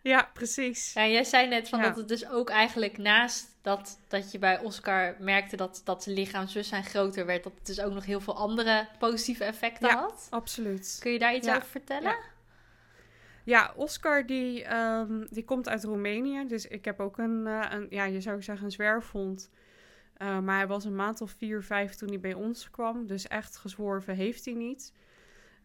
[0.01, 0.93] ja, precies.
[0.93, 1.85] Ja, jij zei net van Ja.
[1.85, 6.15] dat het dus ook eigenlijk naast dat, dat je bij Oscar merkte dat, dat zijn
[6.15, 9.99] lichaamsbewustzijn groter werd, dat het dus ook nog heel veel andere positieve effecten Ja.
[9.99, 10.27] had.
[10.29, 10.97] Absoluut.
[10.99, 12.09] Kun je daar iets over vertellen?
[12.11, 12.17] Ja.
[13.43, 16.47] Ja, Oscar die, um, die komt uit Roemenië.
[16.47, 19.49] Dus ik heb ook een, uh, een ja, je zou zeggen een zwerfhond.
[20.21, 23.07] Uh, maar hij was een maand of vier, vijf toen hij bij ons kwam.
[23.07, 24.93] Dus echt gezworven heeft hij niet.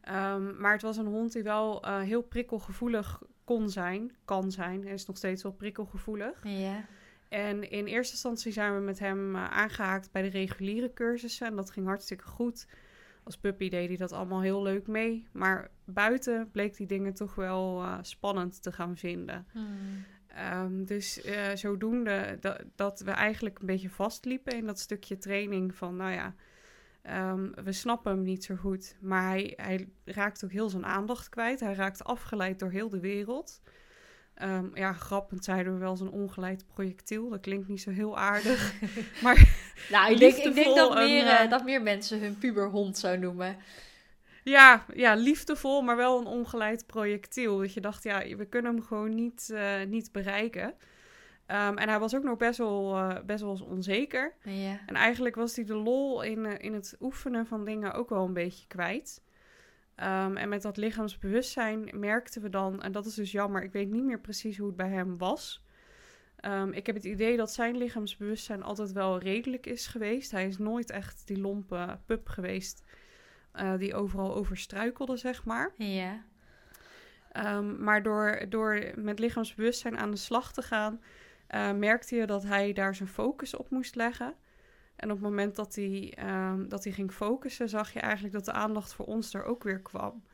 [0.08, 4.12] Um, maar het was een hond die wel uh, heel prikkelgevoelig kon zijn.
[4.24, 4.82] Kan zijn.
[4.82, 6.40] Hij is nog steeds wel prikkelgevoelig.
[6.44, 6.84] Ja.
[7.28, 11.46] En in eerste instantie zijn we met hem uh, aangehaakt bij de reguliere cursussen.
[11.46, 12.66] En dat ging hartstikke goed.
[13.24, 15.26] Als puppy deed hij dat allemaal heel leuk mee.
[15.32, 19.46] Maar buiten bleek die dingen toch wel uh, spannend te gaan vinden.
[19.52, 20.04] Hmm.
[20.38, 25.74] Um, dus uh, zodoende dat, dat, we eigenlijk een beetje vastliepen in dat stukje training
[25.74, 26.34] van, nou ja,
[27.30, 28.96] um, we snappen hem niet zo goed.
[29.00, 31.60] Maar hij, hij raakt ook heel zijn aandacht kwijt.
[31.60, 33.60] Hij raakt afgeleid door heel de wereld.
[34.42, 37.28] Um, ja, grappend zeiden we wel zo'n ongeleid projectiel.
[37.28, 38.72] Dat klinkt niet zo heel aardig.
[39.22, 39.48] maar
[39.90, 43.56] nou, ik denk, ik denk dat, meer, uh, dat meer mensen hun puberhond zo noemen.
[44.44, 47.58] Ja, ja, liefdevol, maar wel een ongeleid projectiel.
[47.58, 50.74] Dat je dacht, ja, we kunnen hem gewoon niet, uh, niet bereiken.
[51.46, 54.34] Um, en hij was ook nog best wel, uh, best wel onzeker.
[54.42, 54.80] Ja.
[54.86, 58.24] En eigenlijk was hij de lol in, uh, in het oefenen van dingen ook wel
[58.24, 59.22] een beetje kwijt.
[59.96, 63.90] Um, en met dat lichaamsbewustzijn merkten we dan, en dat is dus jammer, ik weet
[63.90, 65.64] niet meer precies hoe het bij hem was.
[66.44, 70.30] Um, ik heb het idee dat zijn lichaamsbewustzijn altijd wel redelijk is geweest.
[70.30, 72.82] Hij is nooit echt die lompe pup geweest
[73.54, 75.72] uh, die overal over struikelde, zeg maar.
[75.76, 76.24] Ja.
[77.36, 81.00] Um, maar door, door met lichaamsbewustzijn aan de slag te gaan,
[81.54, 84.34] uh, merkte je dat hij daar zijn focus op moest leggen.
[84.96, 86.18] En op het moment dat hij,
[86.50, 89.62] um, dat hij ging focussen, zag je eigenlijk dat de aandacht voor ons er ook
[89.62, 90.24] weer kwam.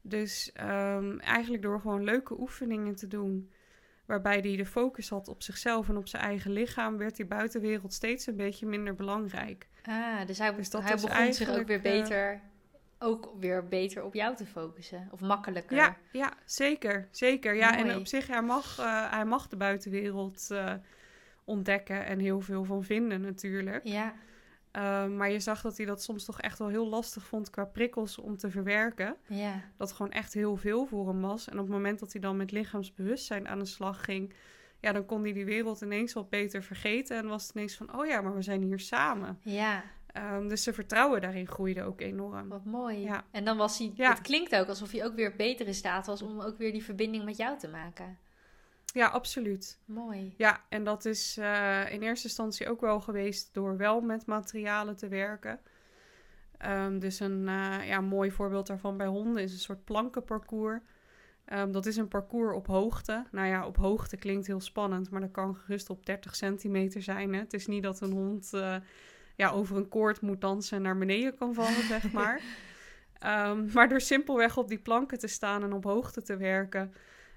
[0.00, 3.50] Dus um, eigenlijk door gewoon leuke oefeningen te doen,
[4.06, 7.92] waarbij hij de focus had op zichzelf en op zijn eigen lichaam, werd die buitenwereld
[7.92, 9.68] steeds een beetje minder belangrijk.
[9.86, 12.38] Ah, dus hij, dus dat hij begon zich ook weer beter, uh,
[12.98, 15.08] ook weer beter op jou te focussen.
[15.10, 15.76] Of makkelijker.
[15.76, 17.08] Ja, ja zeker.
[17.10, 17.54] Zeker.
[17.54, 17.88] Ja, Mooi.
[17.90, 20.72] en op zich, hij mag, uh, hij mag de buitenwereld uh,
[21.44, 23.84] ontdekken en heel veel van vinden natuurlijk.
[23.84, 24.14] Ja.
[24.76, 27.64] Uh, maar je zag dat hij dat soms toch echt wel heel lastig vond qua
[27.64, 29.16] prikkels om te verwerken.
[29.26, 29.60] Ja.
[29.76, 31.48] Dat gewoon echt heel veel voor hem was.
[31.48, 34.32] En op het moment dat hij dan met lichaamsbewustzijn aan de slag ging,
[34.84, 37.16] ja, dan kon hij die wereld ineens wat beter vergeten.
[37.16, 39.38] En was het ineens van, oh ja, maar we zijn hier samen.
[39.42, 39.84] Ja.
[40.16, 42.48] Um, dus zijn vertrouwen daarin groeide ook enorm.
[42.48, 42.98] Wat mooi.
[42.98, 43.24] Ja.
[43.30, 44.10] En dan was hij, ja.
[44.10, 46.84] het klinkt ook alsof hij ook weer beter in staat was om ook weer die
[46.84, 48.18] verbinding met jou te maken.
[48.84, 49.78] Ja, absoluut.
[49.84, 50.34] Mooi.
[50.36, 54.96] Ja, en dat is uh, in eerste instantie ook wel geweest door wel met materialen
[54.96, 55.60] te werken.
[56.66, 60.80] Um, dus een uh, ja, mooi voorbeeld daarvan bij honden is een soort plankenparcours.
[61.52, 63.24] Um, dat is een parcours op hoogte.
[63.30, 67.32] Nou ja, op hoogte klinkt heel spannend, maar dat kan gerust op 30 centimeter zijn.
[67.32, 67.38] Hè?
[67.38, 68.76] Het is niet dat een hond uh,
[69.36, 72.40] ja, over een koord moet dansen en naar beneden kan vallen, zeg maar.
[73.50, 76.94] um, maar door simpelweg op die planken te staan en op hoogte te werken,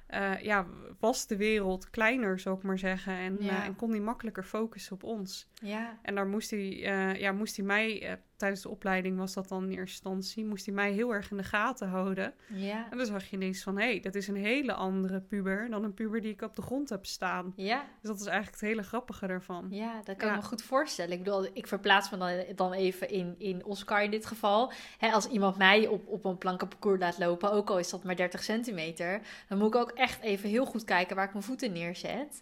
[0.09, 0.65] uh, ja,
[0.99, 3.13] was de wereld kleiner, zou ik maar zeggen.
[3.13, 3.51] En, ja.
[3.51, 5.47] uh, en kon hij makkelijker focussen op ons.
[5.53, 5.99] Ja.
[6.01, 9.63] En daar moest hij, uh, ja, moest hij mij, tijdens de opleiding was dat dan
[9.63, 12.33] in eerste instantie, moest hij mij heel erg in de gaten houden.
[12.47, 12.87] Ja.
[12.91, 15.83] En dan zag je ineens van, hé, hey, dat is een hele andere puber dan
[15.83, 17.53] een puber die ik op de grond heb staan.
[17.55, 17.85] Ja.
[18.01, 19.67] Dus dat is eigenlijk het hele grappige ervan.
[19.69, 20.35] Ja, dat kan ja.
[20.35, 21.11] ik me goed voorstellen.
[21.11, 24.71] Ik bedoel, ik verplaats me dan, dan even in, in Oscar in dit geval.
[24.99, 28.43] Als iemand mij op, op een plankenparcours laat lopen, ook al is dat maar 30
[28.43, 32.41] centimeter, dan moet ik ook echt even heel goed kijken waar ik mijn voeten neerzet.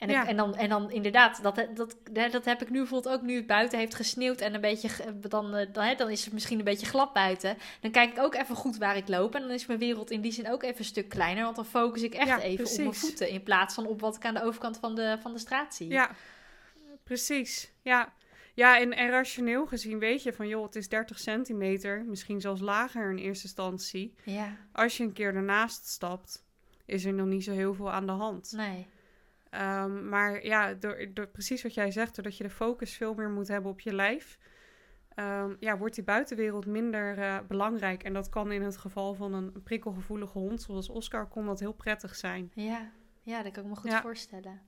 [0.00, 1.96] En, ik, en, dan, en dan inderdaad, dat, dat,
[2.32, 5.18] dat, heb ik nu bijvoorbeeld ook nu het buiten heeft gesneeuwd en een beetje, ge-
[5.28, 7.56] dan, eh, dan, hè, dan is het misschien een beetje glad buiten.
[7.80, 10.20] Dan kijk ik ook even goed waar ik loop en dan is mijn wereld in
[10.20, 12.76] die zin ook even een stuk kleiner, want dan focus ik echt Ja, even op
[12.76, 15.38] mijn voeten in plaats van op wat ik aan de overkant van de, van de
[15.38, 15.88] straat zie.
[15.88, 16.10] Ja,
[17.04, 17.70] precies.
[17.82, 18.12] Ja,
[18.54, 22.60] ja en, en rationeel gezien weet je van, joh, het is 30 centimeter, misschien zelfs
[22.60, 24.14] lager in eerste instantie.
[24.24, 24.56] ja.
[24.72, 26.44] Als je een keer ernaast stapt,
[26.84, 28.52] is er nog niet zo heel veel aan de hand.
[28.56, 28.86] nee.
[29.54, 33.30] Um, maar ja, door, door precies wat jij zegt, doordat je de focus veel meer
[33.30, 34.38] moet hebben op je lijf,
[35.16, 38.02] um, ja, wordt die buitenwereld minder uh, belangrijk.
[38.02, 41.72] En dat kan in het geval van een prikkelgevoelige hond zoals Oscar, kon dat heel
[41.72, 42.50] prettig zijn.
[42.54, 42.90] Ja,
[43.22, 44.00] ja dat kan ik me goed Ja.
[44.00, 44.60] voorstellen.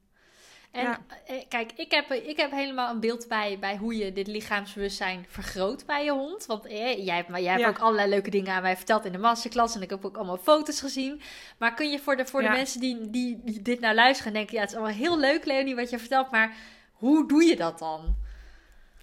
[0.73, 1.01] En Ja.
[1.27, 5.25] eh, kijk, ik heb, ik heb helemaal een beeld bij, bij hoe je dit lichaamsbewustzijn
[5.29, 6.47] vergroot bij je hond.
[6.47, 9.13] Want eh, jij hebt, maar jij hebt ook allerlei leuke dingen aan mij verteld in
[9.13, 9.75] de masterclass.
[9.75, 11.21] En ik heb ook allemaal foto's gezien.
[11.59, 12.51] Maar kun je voor de, voor Ja.
[12.51, 14.55] de mensen die, die, die dit nou luisteren en denken...
[14.55, 16.31] Ja, het is allemaal heel leuk, Leonie, wat je vertelt.
[16.31, 16.57] Maar
[16.93, 18.17] hoe doe je dat dan?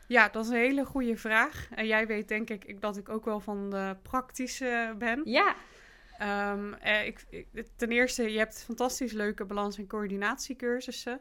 [0.08, 1.68] Ja, dat is een hele goede vraag.
[1.76, 5.22] En jij weet denk ik dat ik ook wel van de praktische ben.
[5.24, 5.56] Ja,
[6.52, 11.20] Um, eh, ik, ik- ten eerste, je hebt fantastisch leuke balans- en coördinatiecursussen.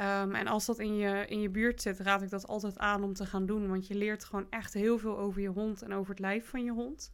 [0.00, 3.02] Um, en als dat in je, in je buurt zit, raad ik dat altijd aan
[3.02, 3.68] om te gaan doen.
[3.68, 6.64] Want je leert gewoon echt heel veel over je hond en over het lijf van
[6.64, 7.12] je hond.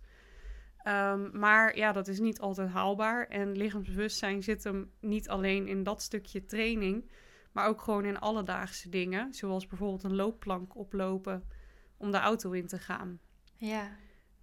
[0.87, 3.27] Um, maar ja, dat is niet altijd haalbaar.
[3.27, 7.11] En lichaamsbewustzijn zit hem niet alleen in dat stukje training.
[7.53, 9.35] Maar ook gewoon in alledaagse dingen.
[9.35, 11.45] Zoals bijvoorbeeld een loopplank oplopen
[11.97, 13.21] om de auto in te gaan.
[13.57, 13.97] Ja.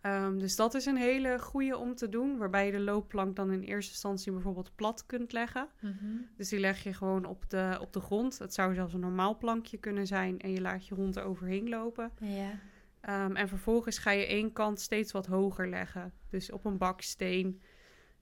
[0.08, 2.38] Ehm, dus dat is een hele goede om te doen.
[2.38, 5.67] Waarbij je de loopplank dan in eerste instantie bijvoorbeeld plat kunt leggen.
[5.80, 5.96] Mhm.
[6.38, 8.38] Dus die leg je gewoon op de, op de grond.
[8.38, 10.39] Het zou zelfs een normaal plankje kunnen zijn.
[10.39, 12.12] En je laat je hond er overheen lopen.
[12.20, 12.60] Ja.
[13.02, 16.13] Ehm, en vervolgens ga je één kant steeds wat hoger leggen.
[16.30, 17.62] Dus op een baksteen,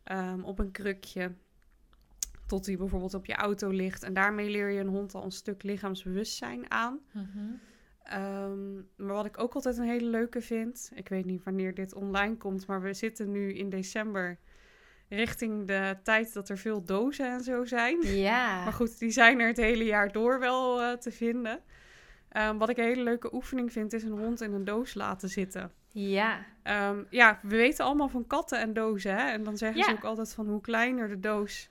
[0.04, 1.36] ehm, op een krukje.
[2.46, 4.04] Tot die bijvoorbeeld op je auto ligt.
[4.04, 7.00] En daarmee leer je een hond al een stuk lichaamsbewustzijn aan.
[7.12, 7.54] Mhm.
[8.06, 10.92] Ehm, maar wat ik ook altijd een hele leuke vind.
[10.94, 12.68] Ik weet niet wanneer dit online komt.
[12.68, 14.40] Maar we zitten nu in december.
[15.10, 18.02] Richting de tijd dat er veel dozen en zo zijn.
[18.02, 18.44] Ja.
[18.64, 21.60] Maar goed, die zijn er het hele jaar door wel eh, te vinden.
[22.30, 25.30] Ehm, wat ik een hele leuke oefening vind, is een hond in een doos laten
[25.30, 25.72] zitten.
[25.88, 26.46] Ja.
[26.64, 29.16] Ehm, ja, we weten allemaal van katten en dozen.
[29.16, 29.32] Hè?
[29.32, 31.70] En dan zeggen ze ook altijd van hoe kleiner de doos,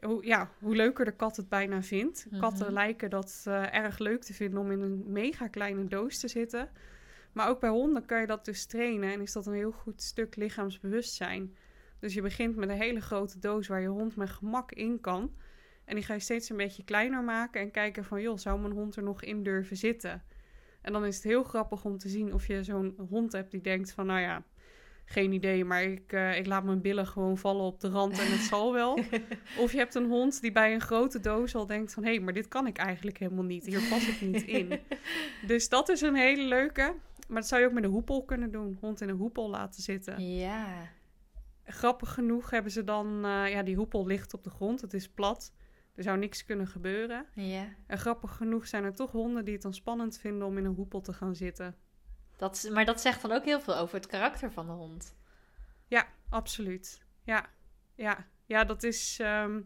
[0.00, 2.26] hoe, ja, hoe leuker de kat het bijna vindt.
[2.30, 2.40] Mhm.
[2.40, 6.28] Katten lijken dat eh, erg leuk te vinden om in een mega kleine doos te
[6.28, 6.68] zitten.
[7.32, 10.02] Maar ook bij honden kan je dat dus trainen en is dat een heel goed
[10.02, 11.56] stuk lichaamsbewustzijn.
[11.98, 15.34] Dus je begint met een hele grote doos waar je hond met gemak in kan.
[15.84, 18.72] En die ga je steeds een beetje kleiner maken en kijken van, joh, zou mijn
[18.72, 20.22] hond er nog in durven zitten?
[20.80, 23.60] En dan is het heel grappig om te zien of je zo'n hond hebt die
[23.60, 24.44] denkt van, nou ja,
[25.08, 28.30] geen idee, maar ik, eh, ik laat mijn billen gewoon vallen op de rand en
[28.30, 28.92] het zal wel.
[29.62, 32.20] Of je hebt een hond die bij een grote doos al denkt van, hé, hey,
[32.20, 33.66] maar dit kan ik eigenlijk helemaal niet.
[33.66, 34.80] Hier pas ik niet in.
[35.46, 36.94] Dus dat is een hele leuke.
[37.28, 38.76] Maar dat zou je ook met een hoepel kunnen doen.
[38.80, 40.36] Hond in een hoepel laten zitten.
[40.36, 40.66] Ja.
[41.64, 44.80] Grappig genoeg hebben ze dan, eh, ja, die hoepel ligt op de grond.
[44.80, 45.52] Het is plat.
[45.94, 47.26] Er zou niks kunnen gebeuren.
[47.34, 47.68] Ja.
[47.86, 50.74] En grappig genoeg zijn er toch honden die het dan spannend vinden om in een
[50.74, 51.76] hoepel te gaan zitten.
[52.36, 55.16] Dat, maar dat zegt dan ook heel veel over het karakter van de hond.
[55.86, 57.02] Ja, absoluut.
[57.22, 57.46] Ja,
[57.94, 59.18] ja, ja dat is.
[59.20, 59.60] ehm,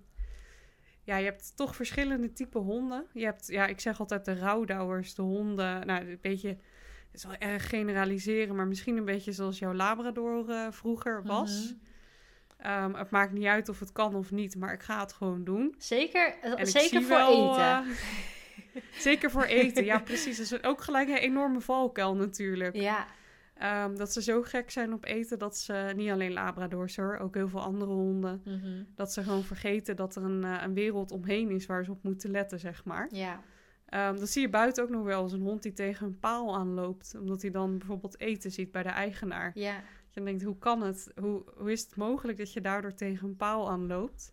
[1.02, 3.06] ja, je hebt toch verschillende typen honden.
[3.12, 5.86] Je hebt, ja, ik zeg altijd de rouwdouwers, de honden.
[5.86, 6.48] Nou, een beetje.
[6.48, 11.74] Het is wel erg generaliseren, maar misschien een beetje zoals jouw Labrador eh, vroeger was.
[11.76, 12.66] Mhm.
[12.66, 15.44] Ehm, het maakt niet uit of het kan of niet, maar ik ga het gewoon
[15.44, 15.74] doen.
[15.78, 17.64] Zeker, eh, zeker voor wel, eten.
[17.64, 17.78] eh,
[18.98, 20.36] zeker voor eten, ja precies.
[20.36, 22.74] Dat is ook gelijk een enorme valkuil natuurlijk.
[22.76, 23.06] Ja.
[23.54, 27.34] Ehm, dat ze zo gek zijn op eten dat ze, niet alleen Labradors hoor, ook
[27.34, 28.82] heel veel andere honden, Mhm.
[28.94, 32.02] dat ze gewoon vergeten dat er een, eh, een wereld omheen is waar ze op
[32.02, 33.08] moeten letten, zeg maar.
[33.10, 33.40] Ja.
[33.86, 36.56] Ehm, dat zie je buiten ook nog wel als een hond die tegen een paal
[36.56, 39.50] aanloopt, omdat hij dan bijvoorbeeld eten ziet bij de eigenaar.
[39.54, 39.74] Ja.
[39.74, 41.12] Dat je denkt, hoe kan het?
[41.20, 44.32] Hoe, hoe is het mogelijk dat je daardoor tegen een paal aanloopt?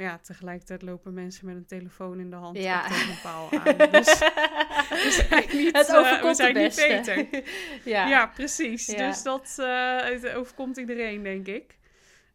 [0.00, 2.88] Maar ja, tegelijkertijd lopen mensen met een telefoon in de hand Ja.
[2.88, 3.90] tegen een paal aan.
[3.90, 4.18] Dus
[4.88, 7.26] we zijn niet, het eh, we overkomt zijn niet beter.
[7.94, 8.08] ja.
[8.08, 8.86] Ja, precies.
[8.86, 9.08] Ja.
[9.08, 11.78] Dus dat eh, het overkomt iedereen, denk ik.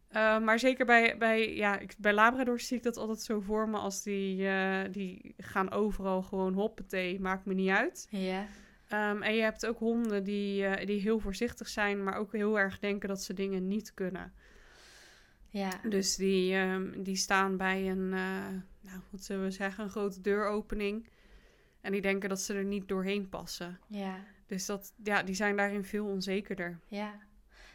[0.08, 3.69] Eh, maar zeker bij, bij, ja, ik, bij Labradors zie ik dat altijd zo voor
[3.69, 4.47] me als die,
[4.91, 8.08] die gaan overal gewoon hoppatee, maakt me niet uit.
[8.10, 8.45] Ja.
[8.88, 12.80] Ehm, en je hebt ook honden die, die heel voorzichtig zijn, maar ook heel erg
[12.80, 14.34] denken dat ze dingen niet kunnen.
[15.57, 15.69] Ja.
[15.89, 18.47] Dus die, ehm, die staan bij een, eh,
[18.81, 21.07] nou, wat zullen we zeggen, een grote deuropening.
[21.81, 23.79] En die denken dat ze er niet doorheen passen.
[23.87, 24.23] Ja.
[24.47, 26.79] Dus dat, ja, die zijn daarin veel onzekerder.
[26.87, 27.13] Ja.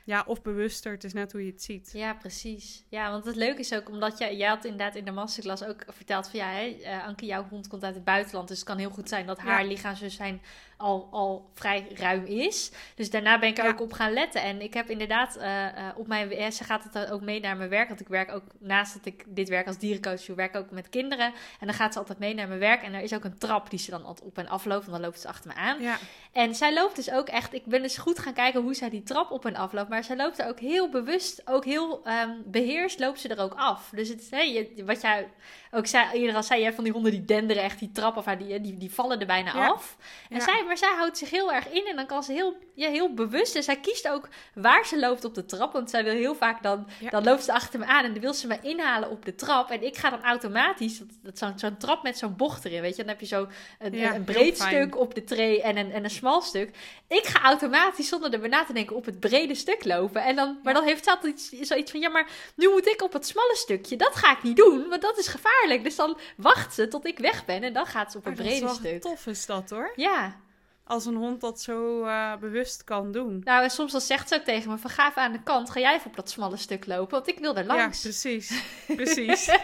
[0.04, 0.92] Ja, of bewuster.
[0.92, 1.90] Het is net hoe je het ziet.
[1.92, 2.84] Ja, precies.
[2.88, 5.84] Ja, want het leuke is ook, omdat jij, jij had inderdaad in de masterclass ook
[5.88, 8.78] verteld van ja, hè, eh, Anke, jouw hond komt uit het buitenland, dus het kan
[8.78, 9.68] heel goed zijn dat haar Ja.
[9.68, 10.40] lichaamsbewustzijn
[10.80, 12.70] al, al vrij ruim is.
[12.94, 13.70] Dus daarna ben ik er Ja.
[13.70, 14.42] ook op gaan letten.
[14.42, 17.56] En ik heb inderdaad eh, eh, op mijn, eh, ze gaat het ook mee naar
[17.56, 20.54] mijn werk, want ik werk ook, naast dat ik dit werk als dierencoach doe, werk
[20.54, 21.26] ik ook met kinderen.
[21.60, 23.70] En dan gaat ze altijd mee naar mijn werk en er is ook een trap
[23.70, 25.80] die ze dan altijd op en af loopt, en dan loopt ze achter me aan.
[25.80, 25.98] Ja,
[26.32, 29.02] En zij loopt dus ook echt, ik ben dus goed gaan kijken hoe zij die
[29.02, 29.88] trap op en af loopt.
[29.88, 33.54] Maar zij loopt er ook heel bewust, ook heel ehm, beheerst loopt ze er ook
[33.56, 33.90] af.
[33.94, 35.28] Dus het, je, wat jij
[35.70, 38.24] ook zei, eerder al zei, jij van die honden die denderen echt die trap af,
[38.24, 39.66] die, die, die vallen er bijna Ja.
[39.68, 39.96] af.
[40.30, 40.42] En Ja.
[40.44, 43.14] zij, maar zij houdt zich heel erg in en dan kan ze heel, ja, heel
[43.14, 43.54] bewust.
[43.56, 45.72] En zij kiest ook waar ze loopt op de trap.
[45.72, 48.34] Want zij wil heel vaak dan, dan loopt ze achter me aan en dan wil
[48.34, 49.70] ze me inhalen op de trap.
[49.70, 52.96] En ik ga dan automatisch, dat, dat zo'n zo'n trap met zo'n bocht erin, weet
[52.96, 53.02] je.
[53.02, 56.40] Dan heb je zo een, breed stuk op de tray en een, en een smal
[56.40, 56.70] stuk.
[57.08, 60.22] Ik ga automatisch, zonder erbij na te denken, op het brede stuk lopen.
[60.22, 63.02] En dan, maar dan heeft ze altijd iets- zoiets van, ja, maar nu moet ik
[63.02, 63.96] op het smalle stukje.
[63.96, 65.58] Dat ga ik niet doen, want dat is gevaarlijk.
[65.82, 68.38] Dus dan wacht ze tot ik weg ben en dan gaat ze op dat is
[68.38, 69.00] brede wel stuk.
[69.00, 69.92] tof is dat hoor.
[69.96, 70.36] Ja,
[70.84, 73.40] Als een hond dat zo eh, bewust kan doen.
[73.44, 75.70] nou en soms dan zegt ze ook tegen me van ga even aan de kant,
[75.70, 78.02] ga jij even op dat smalle stuk lopen, want ik wil er langs.
[78.02, 78.62] Ja, precies.
[78.96, 79.48] Precies.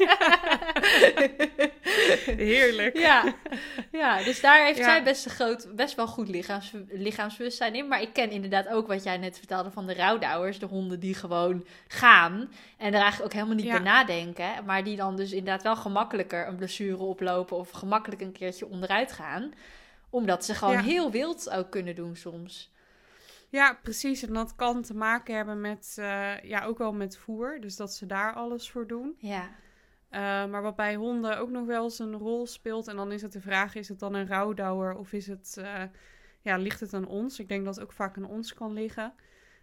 [2.36, 2.98] Heerlijk.
[2.98, 3.34] Ja.
[3.92, 4.84] ja, dus daar heeft Ja.
[4.84, 7.88] zij best, groot, best wel goed lichaams, lichaamsbewustzijn in.
[7.88, 10.58] Maar ik ken inderdaad ook wat jij net vertelde van de rouwdouwers.
[10.58, 13.72] De honden die gewoon gaan en er eigenlijk ook helemaal niet Ja.
[13.72, 14.64] bij nadenken.
[14.64, 19.12] Maar die dan dus inderdaad wel gemakkelijker een blessure oplopen of gemakkelijk een keertje onderuit
[19.12, 19.52] gaan.
[20.10, 20.82] Omdat ze gewoon Ja.
[20.82, 22.74] heel wild ook kunnen doen soms.
[23.48, 24.22] Ja, precies.
[24.26, 27.60] En dat kan te maken hebben met, eh, ja, ook wel met voer.
[27.60, 29.14] Dus dat ze daar alles voor doen.
[29.18, 29.48] Ja,
[30.08, 32.88] Eh, maar wat bij honden ook nog wel eens een rol speelt.
[32.88, 35.82] En dan is het de vraag, is het dan een rouwdouwer of is het, eh,
[36.40, 37.38] ja, ligt het aan ons?
[37.38, 39.12] Ik denk dat het ook vaak aan ons kan liggen.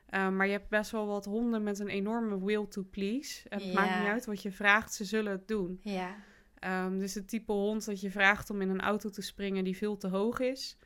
[0.06, 3.42] Eh, maar je hebt best wel wat honden met een enorme will to please.
[3.50, 3.74] Het Ja.
[3.74, 5.80] maakt niet uit wat je vraagt, ze zullen het doen.
[5.84, 6.16] ja,
[6.60, 9.78] Ehm, dus het type hond dat je vraagt om in een auto te springen die
[9.78, 10.78] veel te hoog is.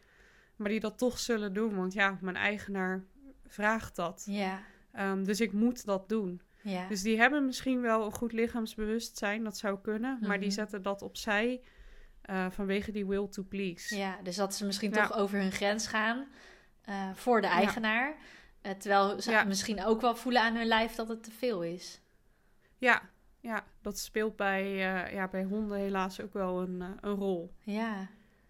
[0.55, 3.03] Maar die dat toch zullen doen, want ja, mijn eigenaar
[3.45, 4.23] vraagt dat.
[4.29, 4.59] ja,
[4.91, 6.41] Ehm, dus ik moet dat doen.
[6.69, 6.87] Ja.
[6.87, 10.17] Dus die hebben misschien wel een goed lichaamsbewustzijn, dat zou kunnen.
[10.21, 10.55] Maar die Mhm.
[10.57, 11.61] zetten dat opzij
[12.21, 13.97] eh, vanwege die will to please.
[13.97, 15.07] Ja, dus dat ze misschien Ja.
[15.07, 16.27] toch over hun grens gaan
[16.81, 18.15] eh, voor de eigenaar.
[18.61, 22.01] Eh, terwijl ze misschien ook wel voelen aan hun lijf dat het te veel is.
[22.77, 23.01] Ja,
[23.39, 24.75] ja, dat speelt bij,
[25.13, 27.53] ja, bij honden helaas ook wel een, een rol.
[27.63, 28.07] Ja.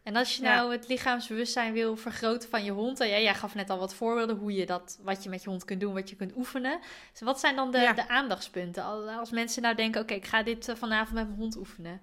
[0.08, 0.56] En als je Ja.
[0.56, 3.94] nou het lichaamsbewustzijn wil vergroten van je hond, en jij, jij gaf net al wat
[3.94, 6.80] voorbeelden hoe je dat, wat je met je hond kunt doen, wat je kunt oefenen.
[7.12, 7.94] Dus wat zijn dan de, Ja.
[7.94, 8.84] de aandachtspunten?
[8.84, 12.02] Als, mensen nou denken, oké, ik ga dit eh, vanavond met mijn hond oefenen.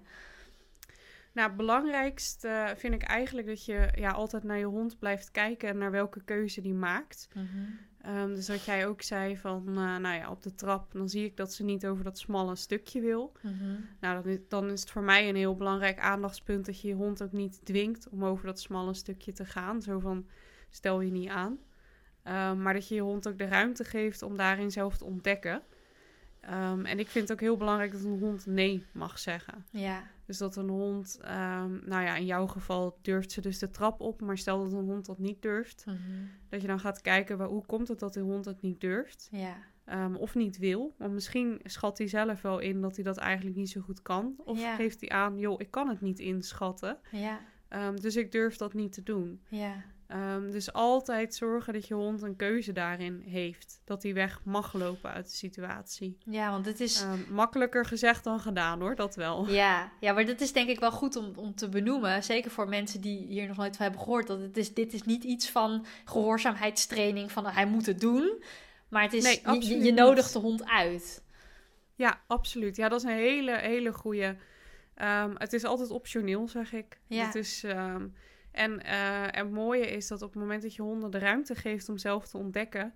[1.31, 5.31] Nou, het belangrijkst eh, vind ik eigenlijk dat je ja, altijd naar je hond blijft
[5.31, 7.27] kijken en naar welke keuze die maakt.
[8.05, 11.25] Ehm, dus wat jij ook zei van, eh, nou ja, op de trap, dan zie
[11.25, 13.31] ik dat ze niet over dat smalle stukje wil.
[13.41, 13.55] Mhm.
[13.99, 16.93] Nou, dan is, dan is het voor mij een heel belangrijk aandachtspunt dat je je
[16.93, 19.81] hond ook niet dwingt om over dat smalle stukje te gaan.
[19.81, 20.27] Zo van,
[20.69, 21.59] stel je niet aan.
[22.23, 25.61] Ehm, maar dat je je hond ook de ruimte geeft om daarin zelf te ontdekken.
[26.45, 29.65] Ehm, en ik vind het ook heel belangrijk dat een hond nee mag zeggen.
[29.71, 33.69] Ja, Dus dat een hond, ehm, nou ja, in jouw geval durft ze dus de
[33.69, 34.21] trap op.
[34.21, 35.97] Maar stel dat een hond dat niet durft, Mhm.
[36.49, 39.27] dat je dan gaat kijken, waar, hoe komt het dat de hond het niet durft?
[39.31, 39.55] ja,
[39.85, 40.93] Ehm, of niet wil.
[40.97, 44.33] Want misschien schat hij zelf wel in dat hij dat eigenlijk niet zo goed kan.
[44.37, 44.75] Of Ja.
[44.75, 46.97] geeft hij aan, joh, ik kan het niet inschatten.
[47.11, 47.39] ja,
[48.01, 49.41] dus ik durf dat niet te doen.
[49.49, 53.81] ja, Ehm, dus altijd zorgen dat je hond een keuze daarin heeft.
[53.85, 56.17] Dat hij weg mag lopen uit de situatie.
[56.25, 57.01] ja, want het is...
[57.01, 59.47] Ehm, makkelijker gezegd dan gedaan hoor, dat wel.
[59.49, 62.23] Ja, ja, maar dat is denk ik wel goed om, om te benoemen.
[62.23, 64.27] Zeker voor mensen die hier nog nooit van hebben gehoord.
[64.27, 68.43] Dat het is, dit is niet iets van gehoorzaamheidstraining, van hij moet het doen.
[68.89, 71.23] Maar het is, Nee, je- nodigt de hond uit.
[71.95, 72.75] Ja, absoluut.
[72.75, 74.35] Ja, dat is een hele, hele goede.
[75.37, 76.99] het is altijd optioneel, zeg ik.
[77.07, 77.25] Ja.
[77.25, 78.07] Het is, ehm,
[78.55, 81.89] en eh, het mooie is dat op het moment dat je honden de ruimte geeft
[81.89, 82.93] om zelf te ontdekken,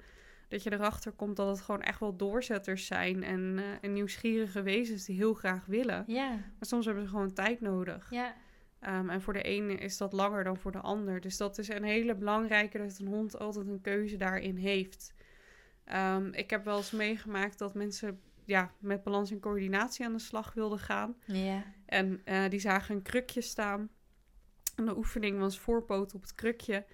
[0.47, 4.61] dat je erachter komt dat het gewoon echt wel doorzetters zijn en, eh, en nieuwsgierige
[4.61, 6.03] wezens die heel graag willen.
[6.07, 8.07] Ja, Maar soms hebben ze gewoon tijd nodig.
[8.09, 8.33] ja,
[8.79, 11.21] Ehm, en voor de ene is dat langer dan voor de ander.
[11.21, 15.13] Dus dat is een hele belangrijke dat een hond altijd een keuze daarin heeft.
[15.83, 20.19] Ehm, ik heb wel eens meegemaakt dat mensen ja, met balans en coördinatie aan de
[20.19, 21.15] slag wilden gaan.
[21.25, 23.89] ja, En eh, die zagen een krukje staan.
[24.79, 26.85] En de oefening was voorpoot op het krukje.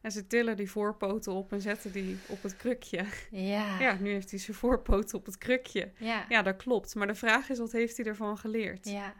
[0.00, 3.04] En ze tillen die voorpoten op en zetten die op het krukje.
[3.30, 5.90] ja, Ja, nu heeft hij zijn voorpoten op het krukje.
[5.98, 6.94] ja, Ja, dat klopt.
[6.94, 8.88] Maar de vraag is, wat heeft hij ervan geleerd?
[8.88, 9.14] ja.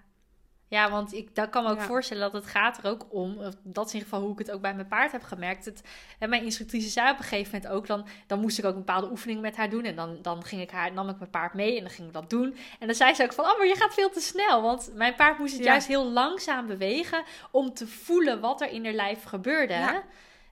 [0.73, 1.85] Ja, want ik dat kan me ook Ja.
[1.85, 3.37] voorstellen dat het gaat er ook om.
[3.63, 5.65] Dat is in ieder geval hoe ik het ook bij mijn paard heb gemerkt.
[5.65, 5.83] Het,
[6.19, 8.79] en mijn instructrice zei op een gegeven moment ook, dan, dan moest ik ook een
[8.85, 9.85] bepaalde oefening met haar doen.
[9.85, 12.15] En dan, dan ging ik haar, nam ik mijn paard mee en dan ging ik
[12.15, 12.57] dat doen.
[12.79, 14.63] En dan zei ze ook van, oh, maar je gaat veel te snel.
[14.63, 15.71] Want mijn paard moest het Ja.
[15.71, 19.73] juist heel langzaam bewegen om te voelen wat er in haar lijf gebeurde.
[19.75, 20.03] Ja.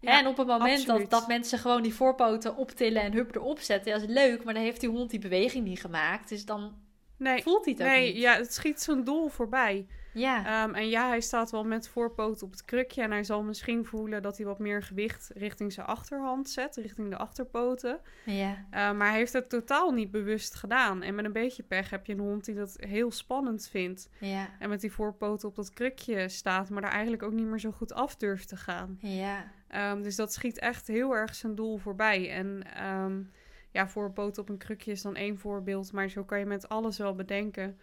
[0.01, 1.11] en op het moment dat, absoluut.
[1.11, 4.63] dat mensen gewoon die voorpoten optillen en hup erop zetten, dat is leuk, maar dan
[4.63, 6.29] heeft die hond die beweging niet gemaakt.
[6.29, 6.75] Dus dan
[7.17, 8.23] Nee, voelt hij het ook nee niet.
[8.23, 9.87] ja, het schiet zijn doel voorbij.
[10.14, 13.03] Ja, Ehm, en ja, hij staat wel met voorpoot op het krukje.
[13.03, 17.11] En hij zal misschien voelen dat hij wat meer gewicht richting zijn achterhand zet, richting
[17.11, 18.01] de achterpoten.
[18.25, 21.03] ja, Eh, maar hij heeft het totaal niet bewust gedaan.
[21.03, 24.09] En met een beetje pech heb je een hond die dat heel spannend vindt.
[24.20, 27.61] ja, En met die voorpoten op dat krukje staat, maar daar eigenlijk ook niet meer
[27.61, 28.99] zo goed af durft te gaan.
[29.01, 32.31] ja, Ehm, dus dat schiet echt heel erg zijn doel voorbij.
[32.31, 33.23] En ehm,
[33.70, 35.92] ja, voorpoten op een krukje is dan één voorbeeld.
[35.92, 37.79] Maar zo kan je met alles wel bedenken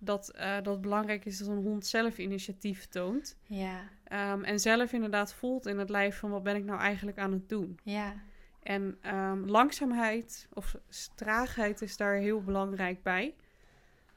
[0.00, 3.36] dat, eh, dat het belangrijk is dat een hond zelf initiatief toont.
[3.46, 7.18] ja, Ehm, en zelf inderdaad voelt in het lijf van wat ben ik nou eigenlijk
[7.18, 7.78] aan het doen.
[7.84, 8.14] ja,
[8.62, 10.76] En ehm, langzaamheid of
[11.14, 13.34] traagheid is daar heel belangrijk bij.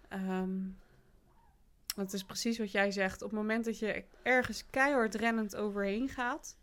[0.09, 0.49] Ehm
[1.95, 3.21] dat is precies wat jij zegt.
[3.21, 6.57] Op het moment dat je ergens keihard rennend overheen gaat,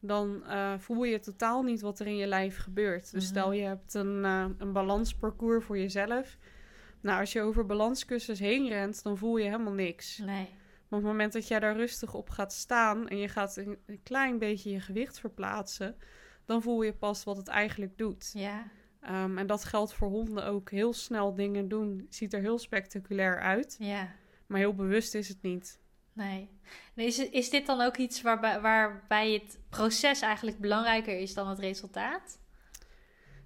[0.00, 3.02] dan eh, voel je totaal niet wat er in je lijf gebeurt.
[3.12, 3.32] Dus Mhm.
[3.32, 6.36] stel je hebt een, eh, een balansparcours voor jezelf.
[7.04, 10.18] Nou, als je over balanskussens heen rent, dan voel je helemaal niks.
[10.18, 10.48] nee,
[10.88, 13.78] Maar op het moment dat jij daar rustig op gaat staan en je gaat een,
[13.86, 15.96] een klein beetje je gewicht verplaatsen,
[16.44, 18.30] dan voel je pas wat het eigenlijk doet.
[18.32, 18.70] Ja.
[19.00, 20.70] Ehm, en dat geldt voor honden ook.
[20.70, 24.12] Heel snel dingen doen ziet er heel spectaculair uit, Ja.
[24.46, 25.80] maar heel bewust is het niet.
[26.12, 26.48] Nee.
[26.94, 31.58] is, is dit dan ook iets waarbij, waarbij het proces eigenlijk belangrijker is dan het
[31.58, 32.38] resultaat?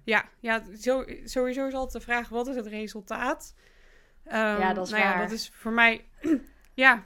[0.09, 3.53] Ja, ja zo, sowieso is altijd de vraag: wat is het resultaat?
[4.23, 5.15] Ehm, Ja, dat is nou waar.
[5.15, 6.05] Ja, dat is voor mij.
[6.73, 7.03] ja.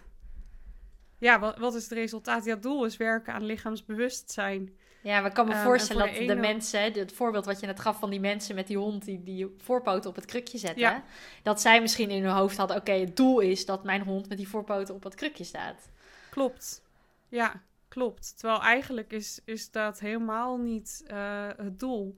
[1.17, 2.45] Ja, wat, wat is het resultaat?
[2.45, 4.77] Ja, het doel is werken aan lichaamsbewustzijn.
[5.01, 7.59] Ja, maar ik kan me Ehm, en voorstellen voor dat de mensen, het voorbeeld wat
[7.59, 10.57] je net gaf van die mensen met die hond die die voorpoten op het krukje
[10.57, 11.03] zetten, Ja.
[11.43, 14.37] dat zij misschien in hun hoofd hadden, oké, het doel is dat mijn hond met
[14.37, 15.89] die voorpoten op het krukje staat.
[16.29, 16.81] Klopt.
[17.29, 18.37] Ja, klopt.
[18.37, 22.15] Terwijl eigenlijk is, is dat helemaal niet eh, het doel.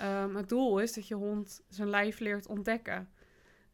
[0.00, 3.08] Ehm, het doel is dat je hond zijn lijf leert ontdekken.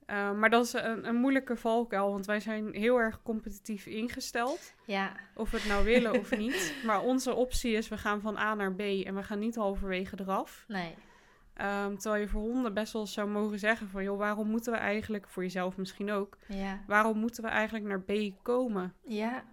[0.06, 4.74] Ehm, maar dat is een, een moeilijke valkuil, want wij zijn heel erg competitief ingesteld.
[4.84, 6.74] Ja, Of we het nou willen of niet.
[6.86, 10.16] Maar onze optie is, we gaan van A naar B en we gaan niet halverwege
[10.20, 10.64] eraf.
[10.68, 10.94] nee.
[11.54, 14.02] Ehm, terwijl je voor honden best wel zou mogen zeggen van...
[14.02, 16.36] joh, waarom moeten we eigenlijk, voor jezelf misschien ook...
[16.48, 16.80] Ja.
[16.86, 18.12] waarom moeten we eigenlijk naar B
[18.42, 18.94] komen?
[19.04, 19.44] Ja.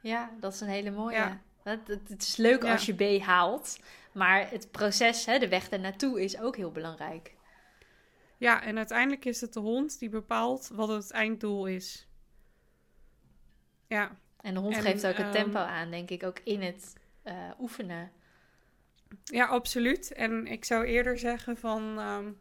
[0.00, 1.16] Ja, dat is een hele mooie.
[1.16, 1.40] Ja.
[1.62, 2.72] Het, het, het is leuk Ja.
[2.72, 3.78] als je B haalt,
[4.12, 7.34] maar het proces, hè, de weg ernaartoe is ook heel belangrijk.
[8.36, 12.08] Ja, en uiteindelijk is het de hond die bepaalt wat het einddoel is.
[13.86, 16.62] Ja, En de hond En, geeft ook het ehm, tempo aan, denk ik, ook in
[16.62, 18.12] het eh, oefenen.
[19.24, 20.12] ja, absoluut.
[20.12, 21.98] En ik zou eerder zeggen van...
[21.98, 22.32] ehm,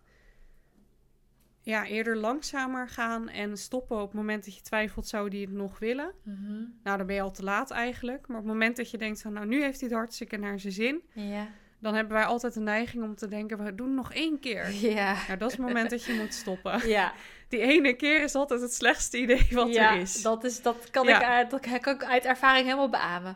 [1.62, 5.07] ja, eerder langzamer gaan en stoppen op het moment dat je twijfelt...
[5.07, 6.12] zou die het nog willen?
[6.24, 6.53] Mhm.
[6.84, 8.28] Nou, dan ben je al te laat eigenlijk.
[8.28, 9.34] Maar op het moment dat je denkt van...
[9.34, 11.01] nou, nu heeft hij het hartstikke naar zijn zin...
[11.14, 11.47] Ja.
[11.80, 13.64] dan hebben wij altijd de neiging om te denken...
[13.64, 14.72] we doen nog één keer.
[14.95, 15.14] Ja.
[15.28, 16.88] Nou, dat is het moment dat je moet stoppen.
[16.89, 17.14] Ja,
[17.47, 20.22] Die ene keer is altijd het slechtste idee wat ja er is.
[20.22, 21.18] Dat, is, dat, kan Ja.
[21.20, 23.36] ik uit, dat kan ik uit ervaring helemaal beamen.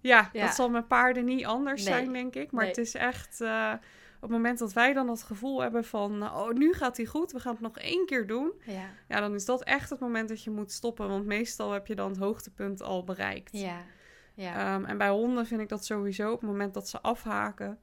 [0.00, 1.92] Ja, dat zal met paarden niet anders Nee.
[1.94, 2.50] zijn, denk ik.
[2.52, 2.70] Maar Nee.
[2.72, 3.40] het is echt...
[3.40, 3.72] eh,
[4.24, 6.18] het moment dat wij dan het gevoel hebben van...
[6.18, 8.52] nou, oh, nu gaat hij goed, we gaan het nog één keer doen.
[8.66, 11.08] Ja, Ja, dan is dat echt het moment dat je moet stoppen.
[11.08, 13.50] Want meestal heb je dan het hoogtepunt al bereikt.
[13.58, 13.82] ja,
[14.34, 14.74] ja.
[14.74, 16.32] Ehm, en bij honden vind ik dat sowieso.
[16.32, 17.78] Op het moment dat ze afhaken,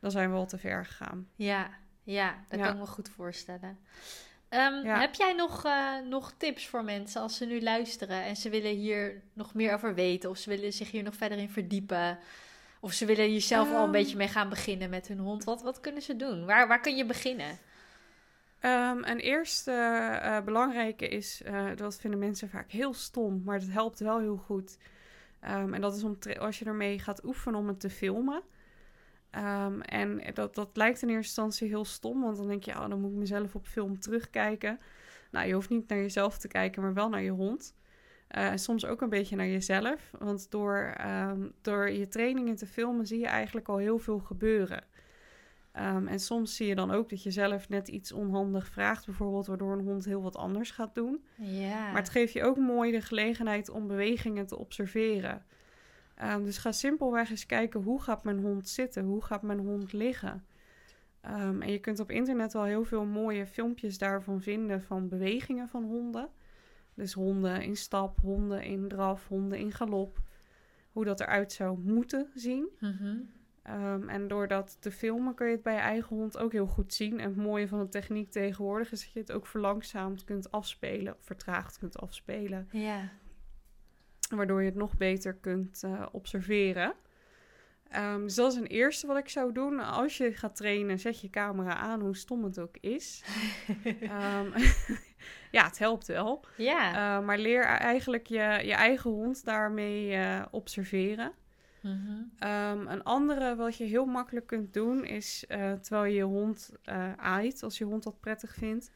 [0.00, 1.28] dan zijn we al te ver gegaan.
[1.36, 1.70] Ja,
[2.02, 2.64] ja, dat Ja.
[2.66, 3.78] kan ik me goed voorstellen.
[4.48, 5.00] Ehm, Ja.
[5.00, 8.74] Heb jij nog, eh, nog tips voor mensen als ze nu luisteren en ze willen
[8.76, 12.18] hier nog meer over weten of ze willen zich hier nog verder in verdiepen?
[12.84, 13.90] Of ze willen hier zelf al een Ehm.
[13.92, 15.44] beetje mee gaan beginnen met hun hond.
[15.44, 16.44] Wat, wat kunnen ze doen?
[16.46, 17.58] Waar, waar kun je beginnen?
[18.58, 19.70] Ehm een eerste
[20.22, 24.36] eh, belangrijke is, eh, dat vinden mensen vaak heel stom, maar dat helpt wel heel
[24.36, 24.78] goed.
[25.40, 28.42] Ehm, en dat is om als je ermee gaat oefenen om het te filmen.
[29.80, 33.00] En dat, dat lijkt in eerste instantie heel stom, want dan denk je, oh, dan
[33.00, 34.80] moet ik mezelf op film terugkijken.
[35.30, 37.74] Nou, je hoeft niet naar jezelf te kijken, maar wel naar je hond.
[38.32, 43.06] En soms ook een beetje naar jezelf, want door, ehm, door je trainingen te filmen
[43.06, 44.84] zie je eigenlijk al heel veel gebeuren.
[45.72, 49.46] Ehm, en soms zie je dan ook dat je zelf net iets onhandig vraagt, bijvoorbeeld
[49.46, 51.24] waardoor een hond heel wat anders gaat doen.
[51.36, 55.44] Ja, Maar het geeft je ook mooi de gelegenheid om bewegingen te observeren.
[56.14, 59.92] Ehm, dus ga simpelweg eens kijken hoe gaat mijn hond zitten, hoe gaat mijn hond
[59.92, 60.44] liggen.
[61.60, 65.84] En je kunt op internet wel heel veel mooie filmpjes daarvan vinden van bewegingen van
[65.84, 66.28] honden.
[66.94, 70.20] Dus honden in stap, honden in draf, honden in galop.
[70.90, 72.68] Hoe dat eruit zou moeten zien.
[72.80, 73.16] Mhm.
[73.62, 76.66] Ehm, en door dat te filmen kun je het bij je eigen hond ook heel
[76.66, 77.20] goed zien.
[77.20, 81.16] En het mooie van de techniek tegenwoordig is dat je het ook verlangzaamd kunt afspelen,
[81.18, 82.68] vertraagd kunt afspelen.
[82.72, 83.10] ja.
[84.34, 86.94] Waardoor je het nog beter kunt eh, observeren.
[87.88, 89.80] Ehm, dus dat is een eerste wat ik zou doen.
[89.80, 93.24] Als je gaat trainen, zet je camera aan, hoe stom het ook is.
[94.00, 94.50] Ehm,
[95.52, 96.44] ja, het helpt wel.
[96.56, 96.88] ja.
[96.88, 101.32] Eh, maar leer eigenlijk je, je eigen hond daarmee eh, observeren.
[101.80, 102.22] Mhm.
[102.38, 106.72] Ehm, een andere wat je heel makkelijk kunt doen is, eh, terwijl je je hond
[107.16, 108.90] aait, als je hond dat prettig vindt,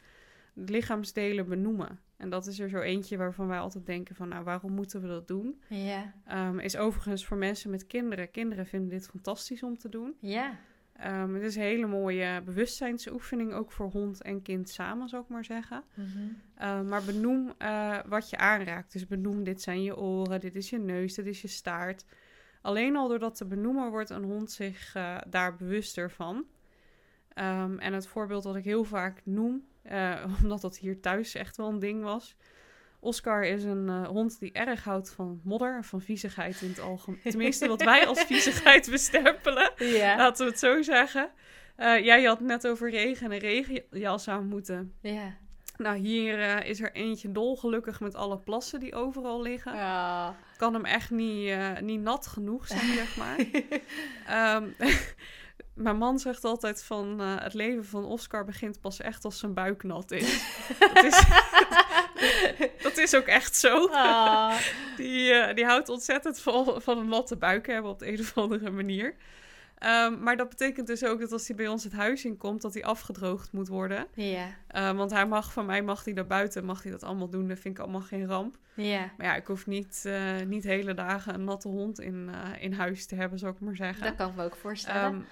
[0.53, 2.01] de lichaamsdelen benoemen.
[2.17, 5.09] En dat is er zo eentje waarvan wij altijd denken van, nou, waarom moeten we
[5.09, 5.63] dat doen?
[5.69, 6.13] Ja.
[6.27, 8.31] Ehm, is overigens voor mensen met kinderen.
[8.31, 10.17] Kinderen vinden dit fantastisch om te doen.
[10.21, 10.59] Ja.
[10.99, 15.29] Ehm, het is een hele mooie bewustzijnsoefening, ook voor hond en kind samen, zou ik
[15.29, 15.85] maar zeggen.
[15.95, 16.09] Mhm.
[16.57, 18.93] Ehm, maar benoem eh, wat je aanraakt.
[18.93, 22.05] Dus benoem, dit zijn je oren, dit is je neus, dit is je staart.
[22.63, 26.45] Alleen al door dat te benoemen wordt een hond zich eh, daar bewuster van.
[27.29, 31.57] Ehm, en het voorbeeld dat ik heel vaak noem, eh, omdat dat hier thuis echt
[31.57, 32.37] wel een ding was.
[33.07, 37.21] Oscar is een eh, hond die erg houdt van modder, van viezigheid in het algemeen.
[37.23, 39.73] Tenminste, wat wij als viezigheid bestempelen.
[39.77, 40.17] Ja.
[40.17, 41.31] Laten we het zo zeggen.
[41.77, 44.93] Eh jij had net over regen en regenjas aan moeten.
[45.01, 45.37] Ja.
[45.77, 49.75] Nou, hier eh, is er eentje dolgelukkig met alle plassen die overal liggen.
[49.75, 50.37] Ja.
[50.57, 53.37] Kan hem echt niet, niet nat genoeg zijn, zeg maar.
[54.27, 54.69] Ehm,
[55.77, 59.55] mijn man zegt altijd van eh, het leven van Oscar begint pas echt als zijn
[59.55, 60.45] buik nat is.
[60.95, 61.25] dat, is
[62.83, 63.87] dat is ook echt zo.
[63.87, 64.57] Ah.
[64.97, 68.39] Die, eh, die houdt ontzettend van, van een natte buik hebben op de een of
[68.39, 69.15] andere manier.
[69.79, 72.63] Ehm, maar dat betekent dus ook dat als hij bij ons het huis in komt,
[72.63, 74.07] dat hij afgedroogd moet worden.
[74.15, 74.47] Ja.
[74.77, 77.49] Uh, want hij mag van mij, mag hij naar buiten, mag hij dat allemaal doen.
[77.49, 78.57] Dat vind ik allemaal geen ramp.
[78.75, 79.11] Ja.
[79.17, 82.73] Maar ja, ik hoef niet, uh, niet hele dagen een natte hond in, uh, in
[82.73, 84.05] huis te hebben, zou ik maar zeggen.
[84.05, 85.15] Dat kan ik me ook voorstellen.
[85.15, 85.27] Um,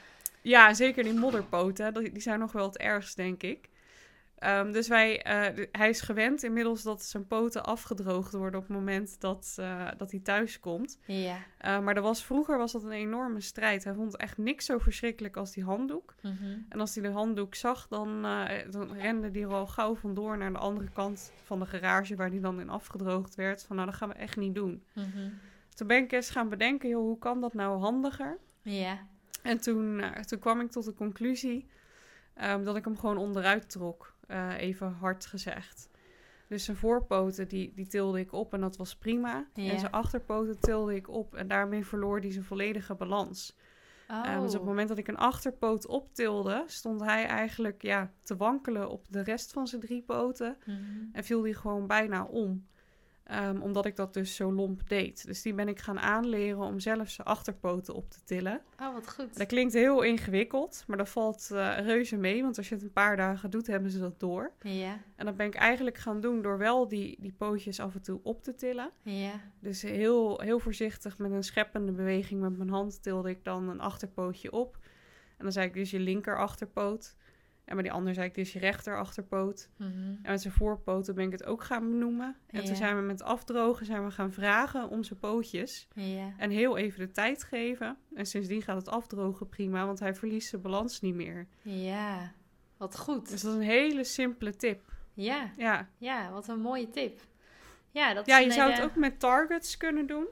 [0.45, 3.69] ja, zeker die modderpoten, die zijn nog wel het ergst, denk ik.
[4.39, 8.77] Um, dus wij, uh, hij is gewend inmiddels dat zijn poten afgedroogd worden op het
[8.77, 10.99] moment dat, uh, dat hij thuis komt.
[11.07, 11.37] Ja.
[11.37, 13.85] Uh, maar er was, vroeger was dat een enorme strijd.
[13.85, 16.15] Hij vond echt niks zo verschrikkelijk als die handdoek.
[16.23, 16.67] Mm -hmm.
[16.69, 18.23] En als hij de handdoek zag, dan,
[18.71, 22.31] dan rende hij er al gauw vandoor naar de andere kant van de garage waar
[22.31, 23.65] hij dan in afgedroogd werd.
[23.65, 24.85] Van nou, dat gaan we echt niet doen.
[24.93, 25.33] Mm -hmm.
[25.75, 28.39] Toen ben ik eens gaan bedenken, joh, hoe kan dat nou handiger?
[28.63, 29.07] Ja.
[29.45, 31.69] En toen, toen kwam ik tot de conclusie
[32.43, 34.15] um, dat ik hem gewoon onderuit trok.
[34.29, 35.89] Uh, even hard gezegd.
[36.49, 39.47] Dus zijn voorpoten, die, die tilde ik op en dat was prima.
[39.55, 39.73] Ja.
[39.73, 43.57] En zijn achterpoten tilde ik op en daarmee verloor hij zijn volledige balans.
[44.09, 44.41] Oh.
[44.41, 48.91] Dus op het moment dat ik een achterpoot optilde, stond hij eigenlijk ja, te wankelen
[48.91, 50.57] op de rest van zijn drie poten.
[50.65, 51.09] Mm -hmm.
[51.13, 52.67] En viel hij gewoon bijna om.
[53.33, 55.27] Um, omdat ik dat dus zo lomp deed.
[55.27, 58.61] Dus die ben ik gaan aanleren om zelf zijn achterpoten op te tillen.
[58.81, 59.39] Oh, wat goed.
[59.39, 62.43] Dat klinkt heel ingewikkeld, maar dat valt uh, reuze mee.
[62.43, 64.53] Want als je het een paar dagen doet, hebben ze dat door.
[64.61, 64.99] Ja.
[65.17, 68.21] En dat ben ik eigenlijk gaan doen door wel die, die pootjes af en toe
[68.23, 68.91] op te tillen.
[69.03, 69.41] Ja.
[69.61, 73.81] Dus heel, heel voorzichtig met een scheppende beweging met mijn hand tilde ik dan een
[73.81, 74.79] achterpootje op.
[75.37, 77.17] En dan zei ik dus je linker achterpoot.
[77.65, 79.69] En bij die ander zei ik dus je rechter achterpoot.
[79.77, 80.19] Mm -hmm.
[80.23, 82.37] En met zijn voorpoten ben ik het ook gaan benoemen.
[82.47, 85.89] En toen zijn we met afdrogen zijn we gaan vragen om zijn pootjes.
[86.39, 87.97] En heel even de tijd geven.
[88.15, 91.47] En sindsdien gaat het afdrogen prima, want hij verliest zijn balans niet meer.
[91.63, 92.33] Ja.
[92.77, 93.31] Wat goed.
[93.31, 94.93] Dus dat is een hele simpele tip.
[95.15, 95.51] Ja.
[95.57, 97.21] Ja, Ja, wat een mooie tip.
[97.91, 100.27] Ja, dat ja is je zou het ook met targets kunnen doen.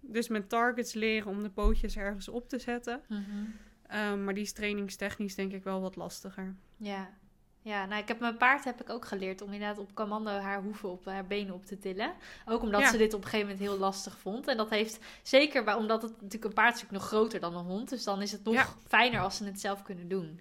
[0.00, 3.00] Dus met targets leren om de pootjes ergens op te zetten.
[3.08, 3.44] Mhm.
[3.88, 6.54] Ehm, maar die is trainingstechnisch denk ik wel wat lastiger.
[6.76, 7.10] Ja.
[7.62, 10.62] Ja, nou, ik heb mijn paard heb ik ook geleerd om inderdaad op commando haar
[10.62, 12.12] hoeven op haar benen op te tillen.
[12.46, 12.90] Ook omdat Ja.
[12.90, 14.46] ze dit op een gegeven moment heel lastig vond.
[14.48, 17.88] En dat heeft zeker, omdat het natuurlijk een paard is nog groter dan een hond.
[17.88, 18.66] Dus dan is het nog Ja.
[18.86, 20.40] fijner als ze het zelf kunnen doen.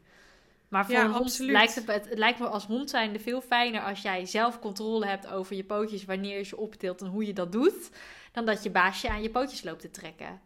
[0.68, 1.52] Maar voor Ja, een hond absoluut.
[1.52, 5.56] lijkt het lijkt me als hond zijnde veel fijner als jij zelf controle hebt over
[5.56, 7.90] je pootjes, wanneer je ze optilt en hoe je dat doet.
[8.32, 10.42] Dan dat je baasje aan je pootjes loopt te trekken.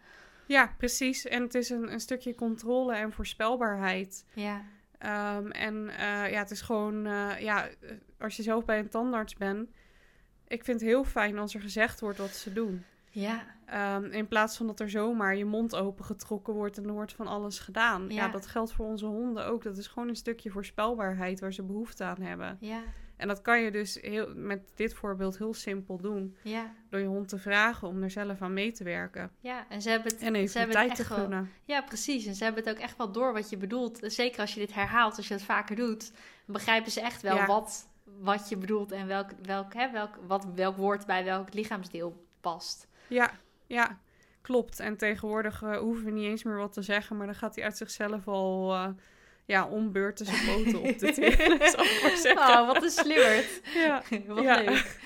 [0.52, 1.26] Ja, precies.
[1.26, 4.26] En het is een, een stukje controle en voorspelbaarheid.
[4.34, 4.62] Ja,
[5.02, 7.76] Ehm, en eh, ja, het is gewoon, eh, ja, eh,
[8.20, 9.70] als je zelf bij een tandarts bent,
[10.47, 12.84] ik vind het heel fijn als er gezegd wordt wat ze doen.
[13.12, 17.14] ja, Ehm, in plaats van dat er zomaar je mond opengetrokken wordt en er wordt
[17.14, 18.10] van alles gedaan.
[18.10, 18.16] Ja.
[18.16, 18.28] Ja.
[18.28, 19.64] dat geldt voor onze honden ook.
[19.64, 22.58] Dat is gewoon een stukje voorspelbaarheid waar ze behoefte aan hebben.
[22.60, 22.82] ja,
[23.22, 26.36] En dat kan je dus heel, met dit voorbeeld heel simpel doen.
[26.44, 26.74] ja.
[26.90, 29.32] Door je hond te vragen om er zelf aan mee te werken.
[29.40, 31.52] Ja, en ze hebben het, En even ze hebben tijd het te wel, gunnen.
[31.66, 32.26] Ja, precies.
[32.26, 34.00] En ze hebben het ook echt wel door wat je bedoelt.
[34.02, 36.12] Zeker als je dit herhaalt, als je het vaker doet,
[36.46, 37.46] begrijpen ze echt wel Ja.
[37.46, 42.26] wat, wat je bedoelt en welk, welk, hè, welk, wat, welk woord bij welk lichaamsdeel
[42.42, 42.88] past.
[43.08, 43.32] Ja,
[43.68, 44.00] ja,
[44.42, 44.80] klopt.
[44.80, 47.64] En tegenwoordig eh, hoeven we niet eens meer wat te zeggen, maar dan gaat hij
[47.64, 48.88] uit zichzelf al eh,
[49.52, 52.39] ja, om beurten zijn poten op te tillen.
[52.39, 53.62] Oh, wat een slimmerd.
[53.74, 54.62] Ja, wat Ja.
[54.62, 54.99] leuk.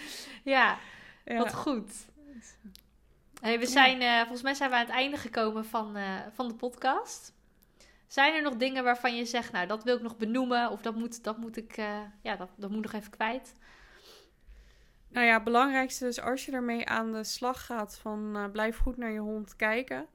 [0.43, 0.77] Ja,
[1.25, 1.37] ja.
[1.37, 1.91] wat goed.
[3.41, 6.47] Hey, we zijn, eh, volgens mij zijn we aan het einde gekomen van, eh, van
[6.47, 7.33] de podcast.
[8.07, 10.95] Zijn er nog dingen waarvan je zegt, nou, dat wil ik nog benoemen, of dat
[10.95, 13.53] moet, dat moet ik, eh, ja, dat, dat moet nog even kwijt?
[15.07, 18.97] Nou ja, het belangrijkste is als je ermee aan de slag gaat van blijf goed
[18.97, 20.05] naar je hond kijken.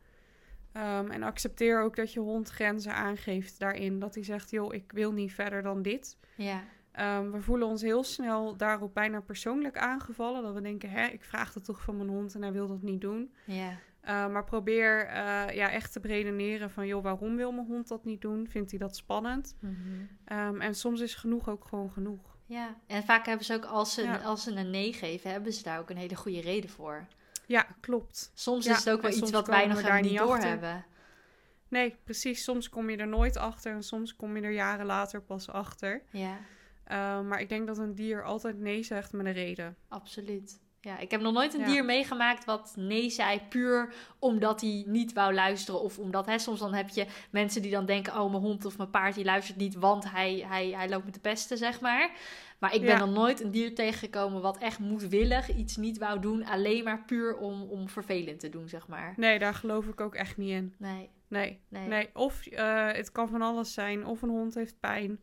[0.73, 3.99] Ehm, en accepteer ook dat je hond grenzen aangeeft daarin.
[3.99, 6.17] Dat hij zegt, joh, ik wil niet verder dan dit.
[6.37, 6.63] Ja,
[6.93, 10.43] Ehm, we voelen ons heel snel daarop bijna persoonlijk aangevallen.
[10.43, 12.83] Dat we denken, hè, ik vraag het toch van mijn hond en hij wil dat
[12.83, 13.35] niet doen.
[13.45, 13.71] ja,
[14.05, 15.15] Uh, maar probeer uh,
[15.55, 16.87] ja, echt te redeneren van...
[16.87, 18.47] joh, waarom wil mijn hond dat niet doen?
[18.49, 19.57] Vindt hij dat spannend?
[19.61, 19.77] Mhm.
[20.39, 22.37] Um, en soms is genoeg ook gewoon genoeg.
[22.47, 22.77] ja.
[22.87, 24.17] En vaak hebben ze ook, als ze, Ja.
[24.17, 27.07] als ze een nee geven, hebben ze daar ook een hele goede reden voor.
[27.51, 28.31] Ja, klopt.
[28.35, 30.85] Soms Ja, is het ook wel iets wat wij nog we daar helemaal niet doorhebben.
[31.69, 32.45] Nee, precies.
[32.45, 33.73] Soms kom je er nooit achter...
[33.73, 36.03] en soms kom je er jaren later pas achter.
[36.11, 36.39] Ja,
[36.91, 39.77] Uh, maar ik denk dat een dier altijd nee zegt met een reden.
[39.89, 40.61] absoluut.
[40.81, 41.67] Ja, ik heb nog nooit een Ja.
[41.67, 45.81] dier meegemaakt wat nee zei puur omdat hij niet wou luisteren.
[45.81, 48.77] Of omdat, hè, soms dan heb je mensen die dan denken, oh mijn hond of
[48.77, 52.11] mijn paard die luistert niet, want hij, hij, hij loopt met de pesten, zeg maar.
[52.61, 52.99] Maar ik ben Ja.
[52.99, 57.37] nog nooit een dier tegengekomen wat echt moedwillig iets niet wou doen, alleen maar puur
[57.37, 59.15] om, om vervelend te doen, zeg maar.
[59.17, 60.75] Nee, daar geloof ik ook echt niet in.
[60.79, 61.61] Nee, Nee.
[61.69, 61.87] nee.
[61.89, 64.07] Nee, of eh, het kan van alles zijn.
[64.07, 65.21] Of een hond heeft pijn.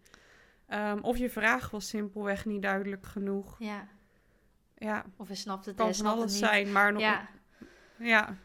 [0.68, 3.56] Ehm, of je vraag was simpelweg niet duidelijk genoeg.
[3.60, 3.88] Ja,
[4.78, 6.44] Ja, of hij snapt het, kan van snapt het alles niet.
[6.50, 6.72] zijn.
[6.72, 7.28] Maar nog, Ja,
[8.00, 8.36] ja.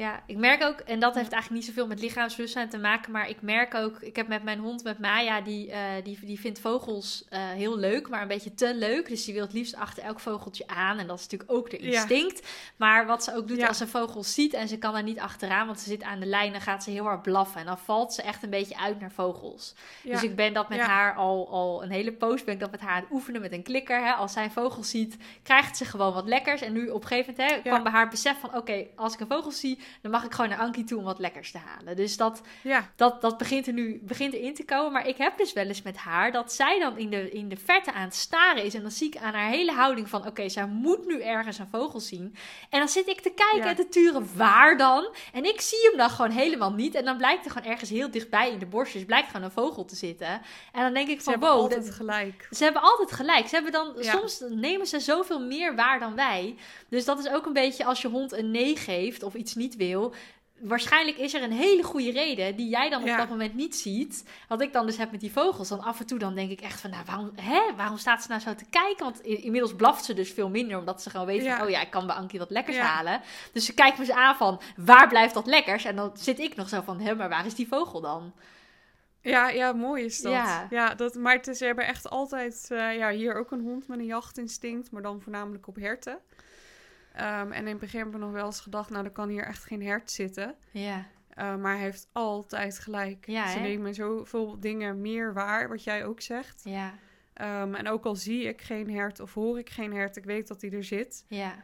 [0.00, 3.28] Ja, ik merk ook, en dat heeft eigenlijk niet zoveel met lichaamsbewustzijn te maken, maar
[3.28, 6.60] ik merk ook, ik heb met mijn hond, met Maya, die, eh, die, die vindt
[6.60, 9.08] vogels eh, heel leuk, maar een beetje te leuk.
[9.08, 10.98] Dus die wil het liefst achter elk vogeltje aan.
[10.98, 11.90] En dat is natuurlijk ook de Ja.
[11.92, 12.48] instinct.
[12.76, 13.66] Maar wat ze ook doet Ja.
[13.66, 16.26] als ze vogels ziet en ze kan er niet achteraan, want ze zit aan de
[16.26, 17.60] lijn, dan gaat ze heel hard blaffen.
[17.60, 19.74] En dan valt ze echt een beetje uit naar vogels.
[20.02, 20.12] ja.
[20.12, 22.80] Dus ik ben dat met haar al, al een hele poos, ben ik dat met
[22.80, 24.04] haar aan het oefenen met een klikker.
[24.04, 24.12] Hè.
[24.12, 26.60] Als zij een vogel ziet, krijgt ze gewoon wat lekkers.
[26.60, 29.20] En nu op een gegeven moment hè, kwam bij haar besef van, oké, als ik
[29.20, 31.96] een vogel zie, dan mag ik gewoon naar Ankie toe om wat lekkers te halen.
[31.96, 32.90] Dus dat, ja.
[32.96, 34.92] dat, dat begint er nu begint erin te komen.
[34.92, 37.56] Maar ik heb dus wel eens met haar dat zij dan in de, in de
[37.56, 38.74] verte aan het staren is.
[38.74, 41.68] En dan zie ik aan haar hele houding van, oké, zij moet nu ergens een
[41.70, 42.34] vogel zien.
[42.70, 43.68] En dan zit ik te kijken Ja.
[43.68, 45.08] en te turen, waar dan?
[45.32, 46.94] En ik zie hem dan gewoon helemaal niet.
[46.94, 49.84] En dan blijkt er gewoon ergens heel dichtbij in de borstjes, blijkt gewoon een vogel
[49.84, 50.28] te zitten.
[50.72, 52.48] En dan denk ik Ze van, hebben altijd gelijk.
[52.50, 53.48] ze hebben altijd gelijk.
[53.48, 54.12] Ze hebben dan, Ja.
[54.12, 56.56] Soms nemen ze zoveel meer waar dan wij.
[56.88, 59.76] Dus dat is ook een beetje als je hond een nee geeft of iets niet
[59.88, 60.14] wil.
[60.60, 63.16] Waarschijnlijk is er een hele goede reden die jij dan op Ja.
[63.16, 64.24] dat moment niet ziet.
[64.48, 65.68] Wat ik dan dus heb met die vogels.
[65.68, 67.60] Dan af en toe dan denk ik echt van, nou waarom, hè?
[67.76, 69.04] waarom staat ze nou zo te kijken?
[69.04, 70.78] Want inmiddels blaft ze dus veel minder.
[70.78, 71.56] Omdat ze gewoon Ja.
[71.56, 72.82] van, oh ja, ik kan bij Ankie wat lekkers Ja.
[72.82, 73.20] halen.
[73.52, 75.84] Dus ze kijkt me eens aan van, waar blijft dat lekkers?
[75.84, 78.32] En dan zit ik nog zo van, hè, maar waar is die vogel dan?
[79.22, 80.32] Ja, ja, mooi is dat.
[80.32, 80.66] Ja.
[80.70, 82.66] Ja, dat maar het is, ze hebben echt altijd...
[82.70, 86.18] eh, ja, hier ook een hond met een jachtinstinct, maar dan voornamelijk op herten.
[87.12, 89.44] Ehm, en in het begin hebben we nog wel eens gedacht, nou, er kan hier
[89.44, 90.54] echt geen hert zitten.
[90.70, 91.04] Ja,
[91.38, 93.26] Uh, maar hij heeft altijd gelijk.
[93.26, 93.62] Ja, Ze hè?
[93.64, 96.60] nemen zoveel dingen meer waar, wat jij ook zegt.
[96.64, 96.94] ja,
[97.62, 100.48] Um, en ook al zie ik geen hert of hoor ik geen hert, ik weet
[100.48, 101.24] dat hij er zit.
[101.28, 101.54] ja,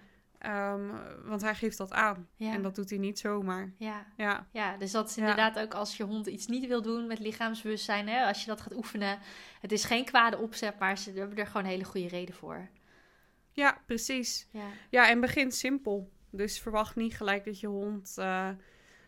[0.74, 0.90] Um,
[1.24, 2.28] want hij geeft dat aan.
[2.36, 2.52] ja.
[2.52, 3.72] En dat doet hij niet zomaar.
[3.78, 4.06] ja.
[4.16, 5.20] Ja, Ja, dus dat is Ja.
[5.20, 8.08] inderdaad ook als je hond iets niet wil doen met lichaamsbewustzijn.
[8.08, 9.18] Hè, als je dat gaat oefenen.
[9.60, 12.68] Het is geen kwade opzet, maar ze hebben er gewoon een hele goede reden voor.
[13.56, 14.48] Ja precies.
[14.50, 16.10] Ja, Ja, en begin simpel.
[16.30, 18.48] Dus verwacht niet gelijk dat je hond eh,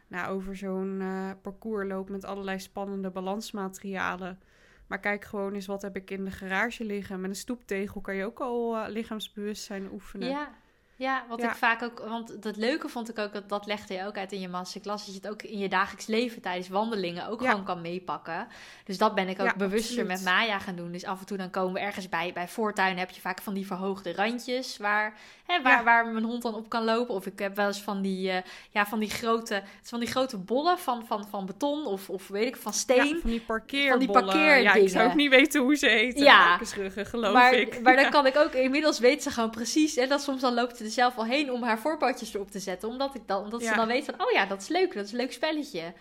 [0.08, 4.40] nou, over zo'n eh, parcours loopt met allerlei spannende balansmaterialen.
[4.86, 7.20] Maar kijk gewoon eens wat heb ik in de garage liggen.
[7.20, 10.28] Met een stoeptegel kan je ook al eh, lichaamsbewustzijn oefenen.
[10.28, 10.57] ja.
[10.98, 11.48] Ja wat Ja.
[11.50, 11.98] ik vaak ook...
[12.08, 15.04] Want dat leuke vond ik ook, dat, dat legde je ook uit in je masterclass.
[15.06, 17.50] Dat je het ook in je dagelijks leven tijdens wandelingen ook Ja.
[17.50, 18.46] gewoon kan meepakken.
[18.84, 20.24] Dus dat ben ik ook Ja, bewuster absoluut.
[20.24, 20.92] met Maya gaan doen.
[20.92, 22.32] Dus af en toe dan komen we ergens bij.
[22.32, 25.14] Bij voortuin heb je vaak van die verhoogde randjes waar,
[25.46, 25.84] hè, waar, Ja.
[25.84, 27.14] waar mijn hond dan op kan lopen.
[27.14, 30.00] Of ik heb wel eens van die, eh, ja, van die, grote, het is van
[30.00, 33.18] die grote bollen van, van, van beton of, of weet ik, van Ja, steen.
[33.20, 34.06] van die parkeerbollen.
[34.06, 34.82] Ja, parkeerdingen.
[34.82, 36.22] ik zou ook niet weten hoe ze heten.
[36.24, 36.58] Ja.
[36.94, 37.80] Geloof maar, ik.
[37.82, 38.10] maar dan Ja.
[38.18, 39.96] kan ik ook, inmiddels weet ze gewoon precies.
[39.96, 42.58] En dat soms dan loopt ze er zelf al heen om haar voorpootjes erop te
[42.58, 42.88] zetten.
[42.88, 44.94] Omdat, ik dan, omdat ze dan weet van, oh ja, dat is leuk.
[44.94, 45.94] Dat is een leuk spelletje.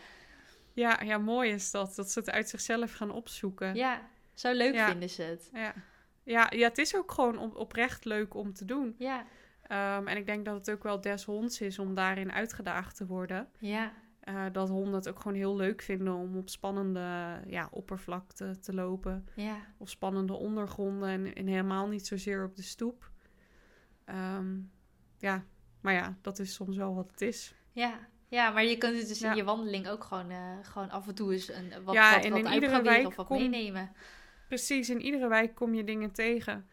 [0.74, 1.96] Ja, ja, mooi is dat.
[1.96, 3.76] Dat ze het uit zichzelf gaan opzoeken.
[3.76, 4.02] Ja,
[4.34, 4.90] zo leuk Ja.
[4.90, 5.50] vinden ze het.
[5.54, 5.74] Ja,
[6.24, 8.96] ja, ja het is ook gewoon op, oprecht leuk om te doen.
[8.98, 9.26] Ja,
[9.68, 13.06] Ehm, en ik denk dat het ook wel des honds is om daarin uitgedaagd te
[13.06, 13.50] worden.
[13.60, 18.60] ja, Eh, dat honden het ook gewoon heel leuk vinden om op spannende ja, oppervlakte
[18.60, 19.28] te lopen.
[19.36, 19.56] ja.
[19.78, 23.12] Of spannende ondergronden en, en helemaal niet zozeer op de stoep.
[24.06, 24.56] Ehm,
[25.20, 25.44] ja,
[25.82, 27.54] maar ja, dat is soms wel wat het is.
[27.72, 28.08] Ja.
[28.30, 29.30] Ja, maar je kunt het dus Ja.
[29.32, 32.26] in je wandeling ook gewoon, eh, gewoon af en toe eens een, wat, Ja, wat,
[32.26, 33.92] en wat in iedere wijk of wat kom- meenemen.
[34.48, 36.68] Precies, in iedere wijk kom je dingen tegen.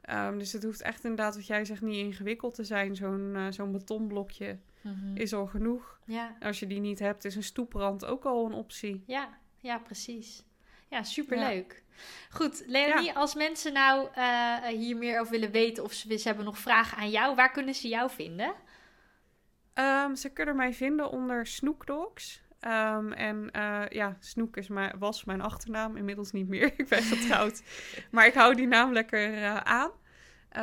[0.00, 2.96] Ehm, dus het hoeft echt inderdaad, wat jij zegt, niet ingewikkeld te zijn.
[2.96, 5.16] Zo'n eh, zo'n betonblokje Mhm.
[5.16, 6.00] is al genoeg.
[6.06, 9.02] Ja, Als je die niet hebt, is een stoeprand ook al een optie.
[9.06, 10.44] ja, ja, precies.
[10.88, 11.84] Ja, superleuk.
[12.30, 16.44] Goed, Leonie, als mensen nou eh, hier meer over willen weten of ze, ze hebben
[16.44, 18.54] nog vragen aan jou, waar kunnen ze jou vinden?
[19.74, 22.42] Ehm, ze kunnen mij vinden onder Snoekdogs.
[22.60, 26.64] Ehm, en eh, ja, Snoek is mijn, was mijn achternaam, inmiddels niet meer.
[26.76, 27.62] ik ben getrouwd.
[28.10, 29.90] maar ik hou die naam lekker eh, aan.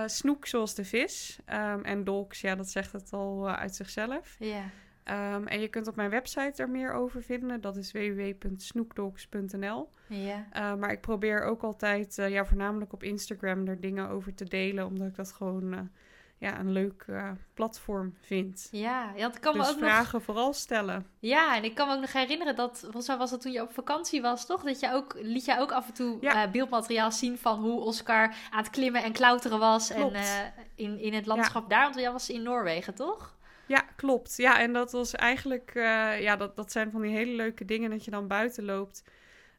[0.05, 1.39] Snoek zoals de vis.
[1.45, 4.35] Ehm, en dogs, ja, dat zegt het al uit zichzelf.
[4.39, 4.63] Ja,
[5.09, 7.61] Ehm, en je kunt op mijn website er meer over vinden.
[7.61, 9.89] Dat is www.snoekdogs.nl.
[10.07, 14.33] ja, Eh, maar ik probeer ook altijd, eh, ja, voornamelijk op Instagram er dingen over
[14.35, 14.85] te delen.
[14.85, 15.79] Omdat ik dat gewoon, eh,
[16.37, 17.05] ja, een leuk
[17.53, 18.67] platform vindt.
[18.71, 20.23] Ja, ik kan dus me ook vragen nog...
[20.23, 21.05] vooral stellen.
[21.19, 23.61] Ja, en ik kan me ook nog herinneren dat, volgens mij was dat toen je
[23.61, 24.63] op vakantie was, toch?
[24.63, 26.47] Dat je ook, liet je ook af en toe Ja.
[26.47, 29.93] beeldmateriaal zien van hoe Oscar aan het klimmen en klauteren was.
[29.93, 30.13] Klopt.
[30.15, 33.37] En in, in het landschap daar, want jij was in Noorwegen, toch?
[33.69, 34.37] Ja, klopt.
[34.37, 37.89] Ja, en dat was eigenlijk, eh, ja, dat, dat zijn van die hele leuke dingen
[37.89, 39.03] dat je dan buiten loopt.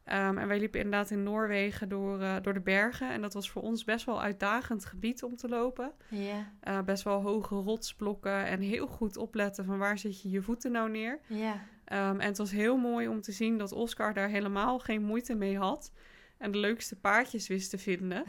[0.04, 3.10] Ehm, en wij liepen inderdaad in Noorwegen door, eh, door de bergen.
[3.10, 5.92] En dat was voor ons best wel uitdagend gebied om te lopen.
[6.08, 10.42] Ja, Eh, best wel hoge rotsblokken en heel goed opletten van waar zet je je
[10.42, 11.18] voeten nou neer.
[11.26, 11.60] ja.
[11.84, 15.34] Ehm, en het was heel mooi om te zien dat Oscar daar helemaal geen moeite
[15.34, 15.92] mee had.
[16.40, 18.24] En de leukste paardjes wist te vinden.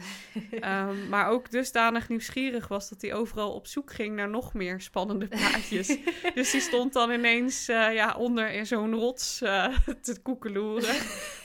[0.60, 4.80] Ehm, maar ook dusdanig nieuwsgierig was dat hij overal op zoek ging naar nog meer
[4.80, 5.98] spannende paardjes.
[6.34, 10.94] dus die stond dan ineens eh, ja, onder in zo'n rots eh, te koekeloeren.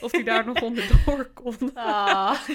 [0.00, 1.56] Of hij daar nog onderdoor kon.
[1.74, 2.46] Ah.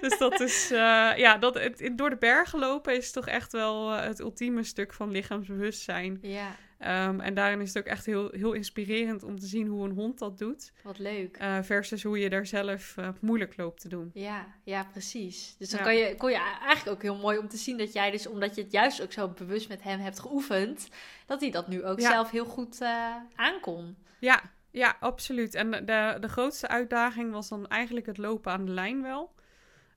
[0.00, 3.52] dus dat is, eh, ja, dat, het, het door de bergen lopen is toch echt
[3.52, 6.18] wel het ultieme stuk van lichaamsbewustzijn.
[6.22, 9.84] ja, Ehm, en daarin is het ook echt heel, heel inspirerend om te zien hoe
[9.84, 10.72] een hond dat doet.
[10.82, 11.36] wat leuk.
[11.36, 14.10] eh, versus hoe je daar zelf eh, moeilijk loopt te doen.
[14.14, 15.56] Ja, ja, precies.
[15.58, 15.84] Dus dan Ja.
[15.84, 18.54] kan je, kon je eigenlijk ook heel mooi om te zien dat jij dus, omdat
[18.54, 20.88] je het juist ook zo bewust met hem hebt geoefend,
[21.26, 22.10] dat hij dat nu ook Ja.
[22.10, 23.96] zelf heel goed eh aankon.
[24.20, 25.54] Ja, ja, absoluut.
[25.54, 29.34] En de, de grootste uitdaging was dan eigenlijk het lopen aan de lijn wel.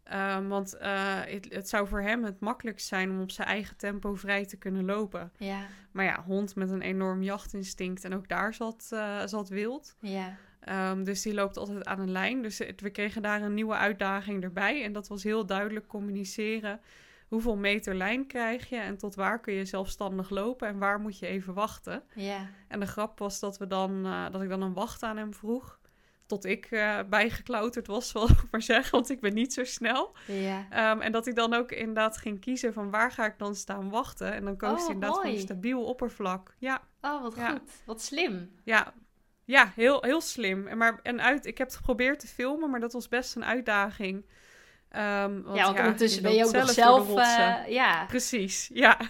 [0.05, 3.77] Ehm, want eh, het, het zou voor hem het makkelijkst zijn om op zijn eigen
[3.77, 5.31] tempo vrij te kunnen lopen.
[5.37, 5.59] Ja,
[5.91, 9.95] Maar ja, hond met een enorm jachtinstinct en ook daar zat, eh, zat wild.
[9.99, 12.41] ja, Ehm, dus die loopt altijd aan een lijn.
[12.41, 14.83] Dus het- we kregen daar een nieuwe uitdaging erbij.
[14.83, 16.79] En dat was heel duidelijk communiceren.
[17.27, 21.19] Hoeveel meter lijn krijg je en tot waar kun je zelfstandig lopen en waar moet
[21.19, 22.03] je even wachten?
[22.15, 25.17] ja, En de grap was dat, we dan, eh, dat ik dan een wacht aan
[25.17, 25.79] hem vroeg.
[26.25, 30.15] Tot ik eh, bijgeklauterd was, zal ik maar zeggen, want ik ben niet zo snel.
[30.27, 30.65] ja.
[30.69, 33.89] Ehm, en dat hij dan ook inderdaad ging kiezen van waar ga ik dan staan
[33.89, 34.33] wachten.
[34.33, 36.55] En dan koos Oh, hij inderdaad voor een stabiel oppervlak.
[36.57, 37.49] Ja, Oh, wat Ja.
[37.51, 37.71] goed.
[37.85, 38.51] Wat slim.
[38.63, 38.93] ja,
[39.43, 40.67] ja heel, heel slim.
[40.67, 43.45] En, maar, en uit, ik heb het geprobeerd te filmen, maar dat was best een
[43.45, 44.25] uitdaging.
[44.89, 47.15] Ehm, want, ja, want ondertussen ben je ook zelf zelf...
[47.15, 48.99] eh, ja, Precies, ja.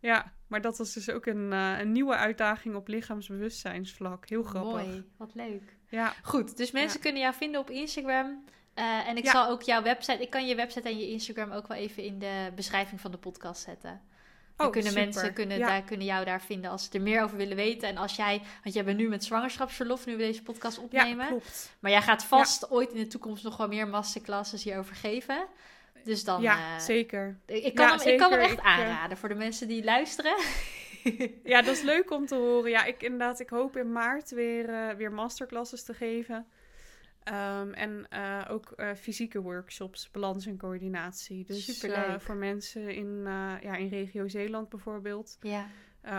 [0.00, 4.28] Ja, maar dat was dus ook een, eh, een nieuwe uitdaging op lichaamsbewustzijnsvlak.
[4.28, 4.72] Heel grappig.
[4.86, 5.04] mooi.
[5.16, 5.76] Wat leuk.
[5.94, 7.02] Ja, Goed, dus mensen Ja.
[7.02, 8.44] kunnen jou vinden op Instagram.
[8.74, 9.30] Eh, en ik Ja.
[9.30, 10.22] zal ook jouw website...
[10.22, 13.16] Ik kan je website en je Instagram ook wel even in de beschrijving van de
[13.18, 14.00] podcast zetten.
[14.56, 15.06] Dan Oh, kunnen super.
[15.06, 15.66] mensen kunnen, Ja.
[15.66, 17.88] daar, kunnen jou daar vinden als ze er meer over willen weten.
[17.88, 21.24] En als jij, want jij bent nu met zwangerschapsverlof, nu we deze podcast opnemen.
[21.24, 21.76] Ja, klopt.
[21.78, 25.46] maar jij gaat vast ooit in de toekomst nog wel meer masterclasses hierover geven.
[26.04, 27.38] Dus dan, ja, eh, zeker.
[27.46, 28.56] ik, kan hem, ik kan hem zeker.
[28.56, 30.34] echt aanraden voor de mensen die luisteren.
[31.52, 32.70] Ja, dat is leuk om te horen.
[32.70, 36.46] Ja, ik inderdaad, ik hoop in maart weer, eh, weer masterclasses te geven.
[37.22, 41.44] Ehm, en eh, ook eh, fysieke workshops, balans en coördinatie.
[41.44, 42.20] Dus Superleuk.
[42.20, 43.22] voor mensen in,
[43.60, 45.38] ja, in regio Zeeland bijvoorbeeld.
[45.40, 45.66] Ja,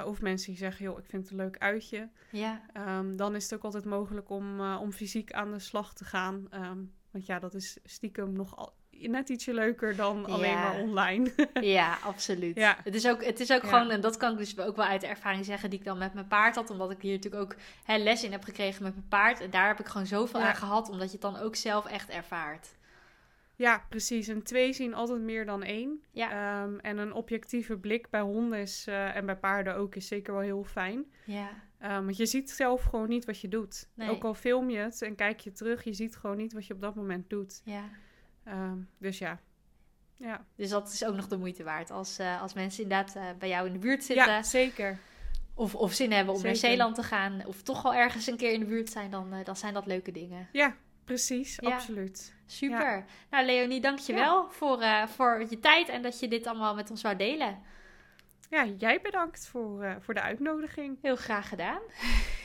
[0.05, 2.09] of mensen die zeggen, joh, ik vind het een leuk uitje.
[2.31, 6.05] ja, Ehm, dan is het ook altijd mogelijk om, om fysiek aan de slag te
[6.05, 6.47] gaan.
[6.49, 10.61] Ehm, want ja, dat is stiekem nog al, net ietsje leuker dan alleen Ja.
[10.61, 11.31] maar online.
[11.61, 12.55] ja, absoluut.
[12.55, 12.77] Ja.
[12.83, 13.67] Het is ook, het is ook Ja.
[13.67, 15.97] gewoon, en dat kan ik dus ook wel uit de ervaring zeggen die ik dan
[15.97, 16.69] met mijn paard had.
[16.69, 19.39] Omdat ik hier natuurlijk ook hè, les in heb gekregen met mijn paard.
[19.41, 22.09] En daar heb ik gewoon zoveel aan gehad, omdat je het dan ook zelf echt
[22.09, 22.75] ervaart.
[23.57, 24.27] Ja, precies.
[24.27, 26.01] En twee zien altijd meer dan één.
[26.11, 26.31] Ja.
[26.63, 30.33] Ehm, en een objectieve blik bij honden is, eh, en bij paarden ook is zeker
[30.33, 31.05] wel heel fijn.
[31.25, 33.87] Ja, Ehm, want je ziet zelf gewoon niet wat je doet.
[33.93, 34.09] Nee.
[34.09, 36.73] Ook al film je het en kijk je terug, je ziet gewoon niet wat je
[36.73, 37.61] op dat moment doet.
[37.63, 37.83] ja.
[38.45, 39.39] Ehm, dus ja.
[40.17, 40.45] Ja.
[40.55, 41.91] Dus dat is ook nog de moeite waard.
[41.91, 44.25] Als, eh, als mensen inderdaad eh, bij jou in de buurt zitten.
[44.25, 44.97] ja, zeker.
[45.53, 46.55] Of, of zin hebben om naar.
[46.55, 47.45] Zeeland te gaan.
[47.45, 49.11] Of toch al ergens een keer in de buurt zijn.
[49.11, 50.49] Dan, eh, dan zijn dat leuke dingen.
[50.51, 51.57] Ja, precies.
[51.61, 51.73] Ja.
[51.73, 52.33] Absoluut.
[52.45, 53.05] Super.
[53.29, 55.89] Nou Leonie, dankjewel wel voor, voor je tijd.
[55.89, 57.59] En dat je dit allemaal met ons wou delen.
[58.49, 60.97] Ja, jij bedankt voor, voor de uitnodiging.
[61.01, 61.81] Heel graag gedaan.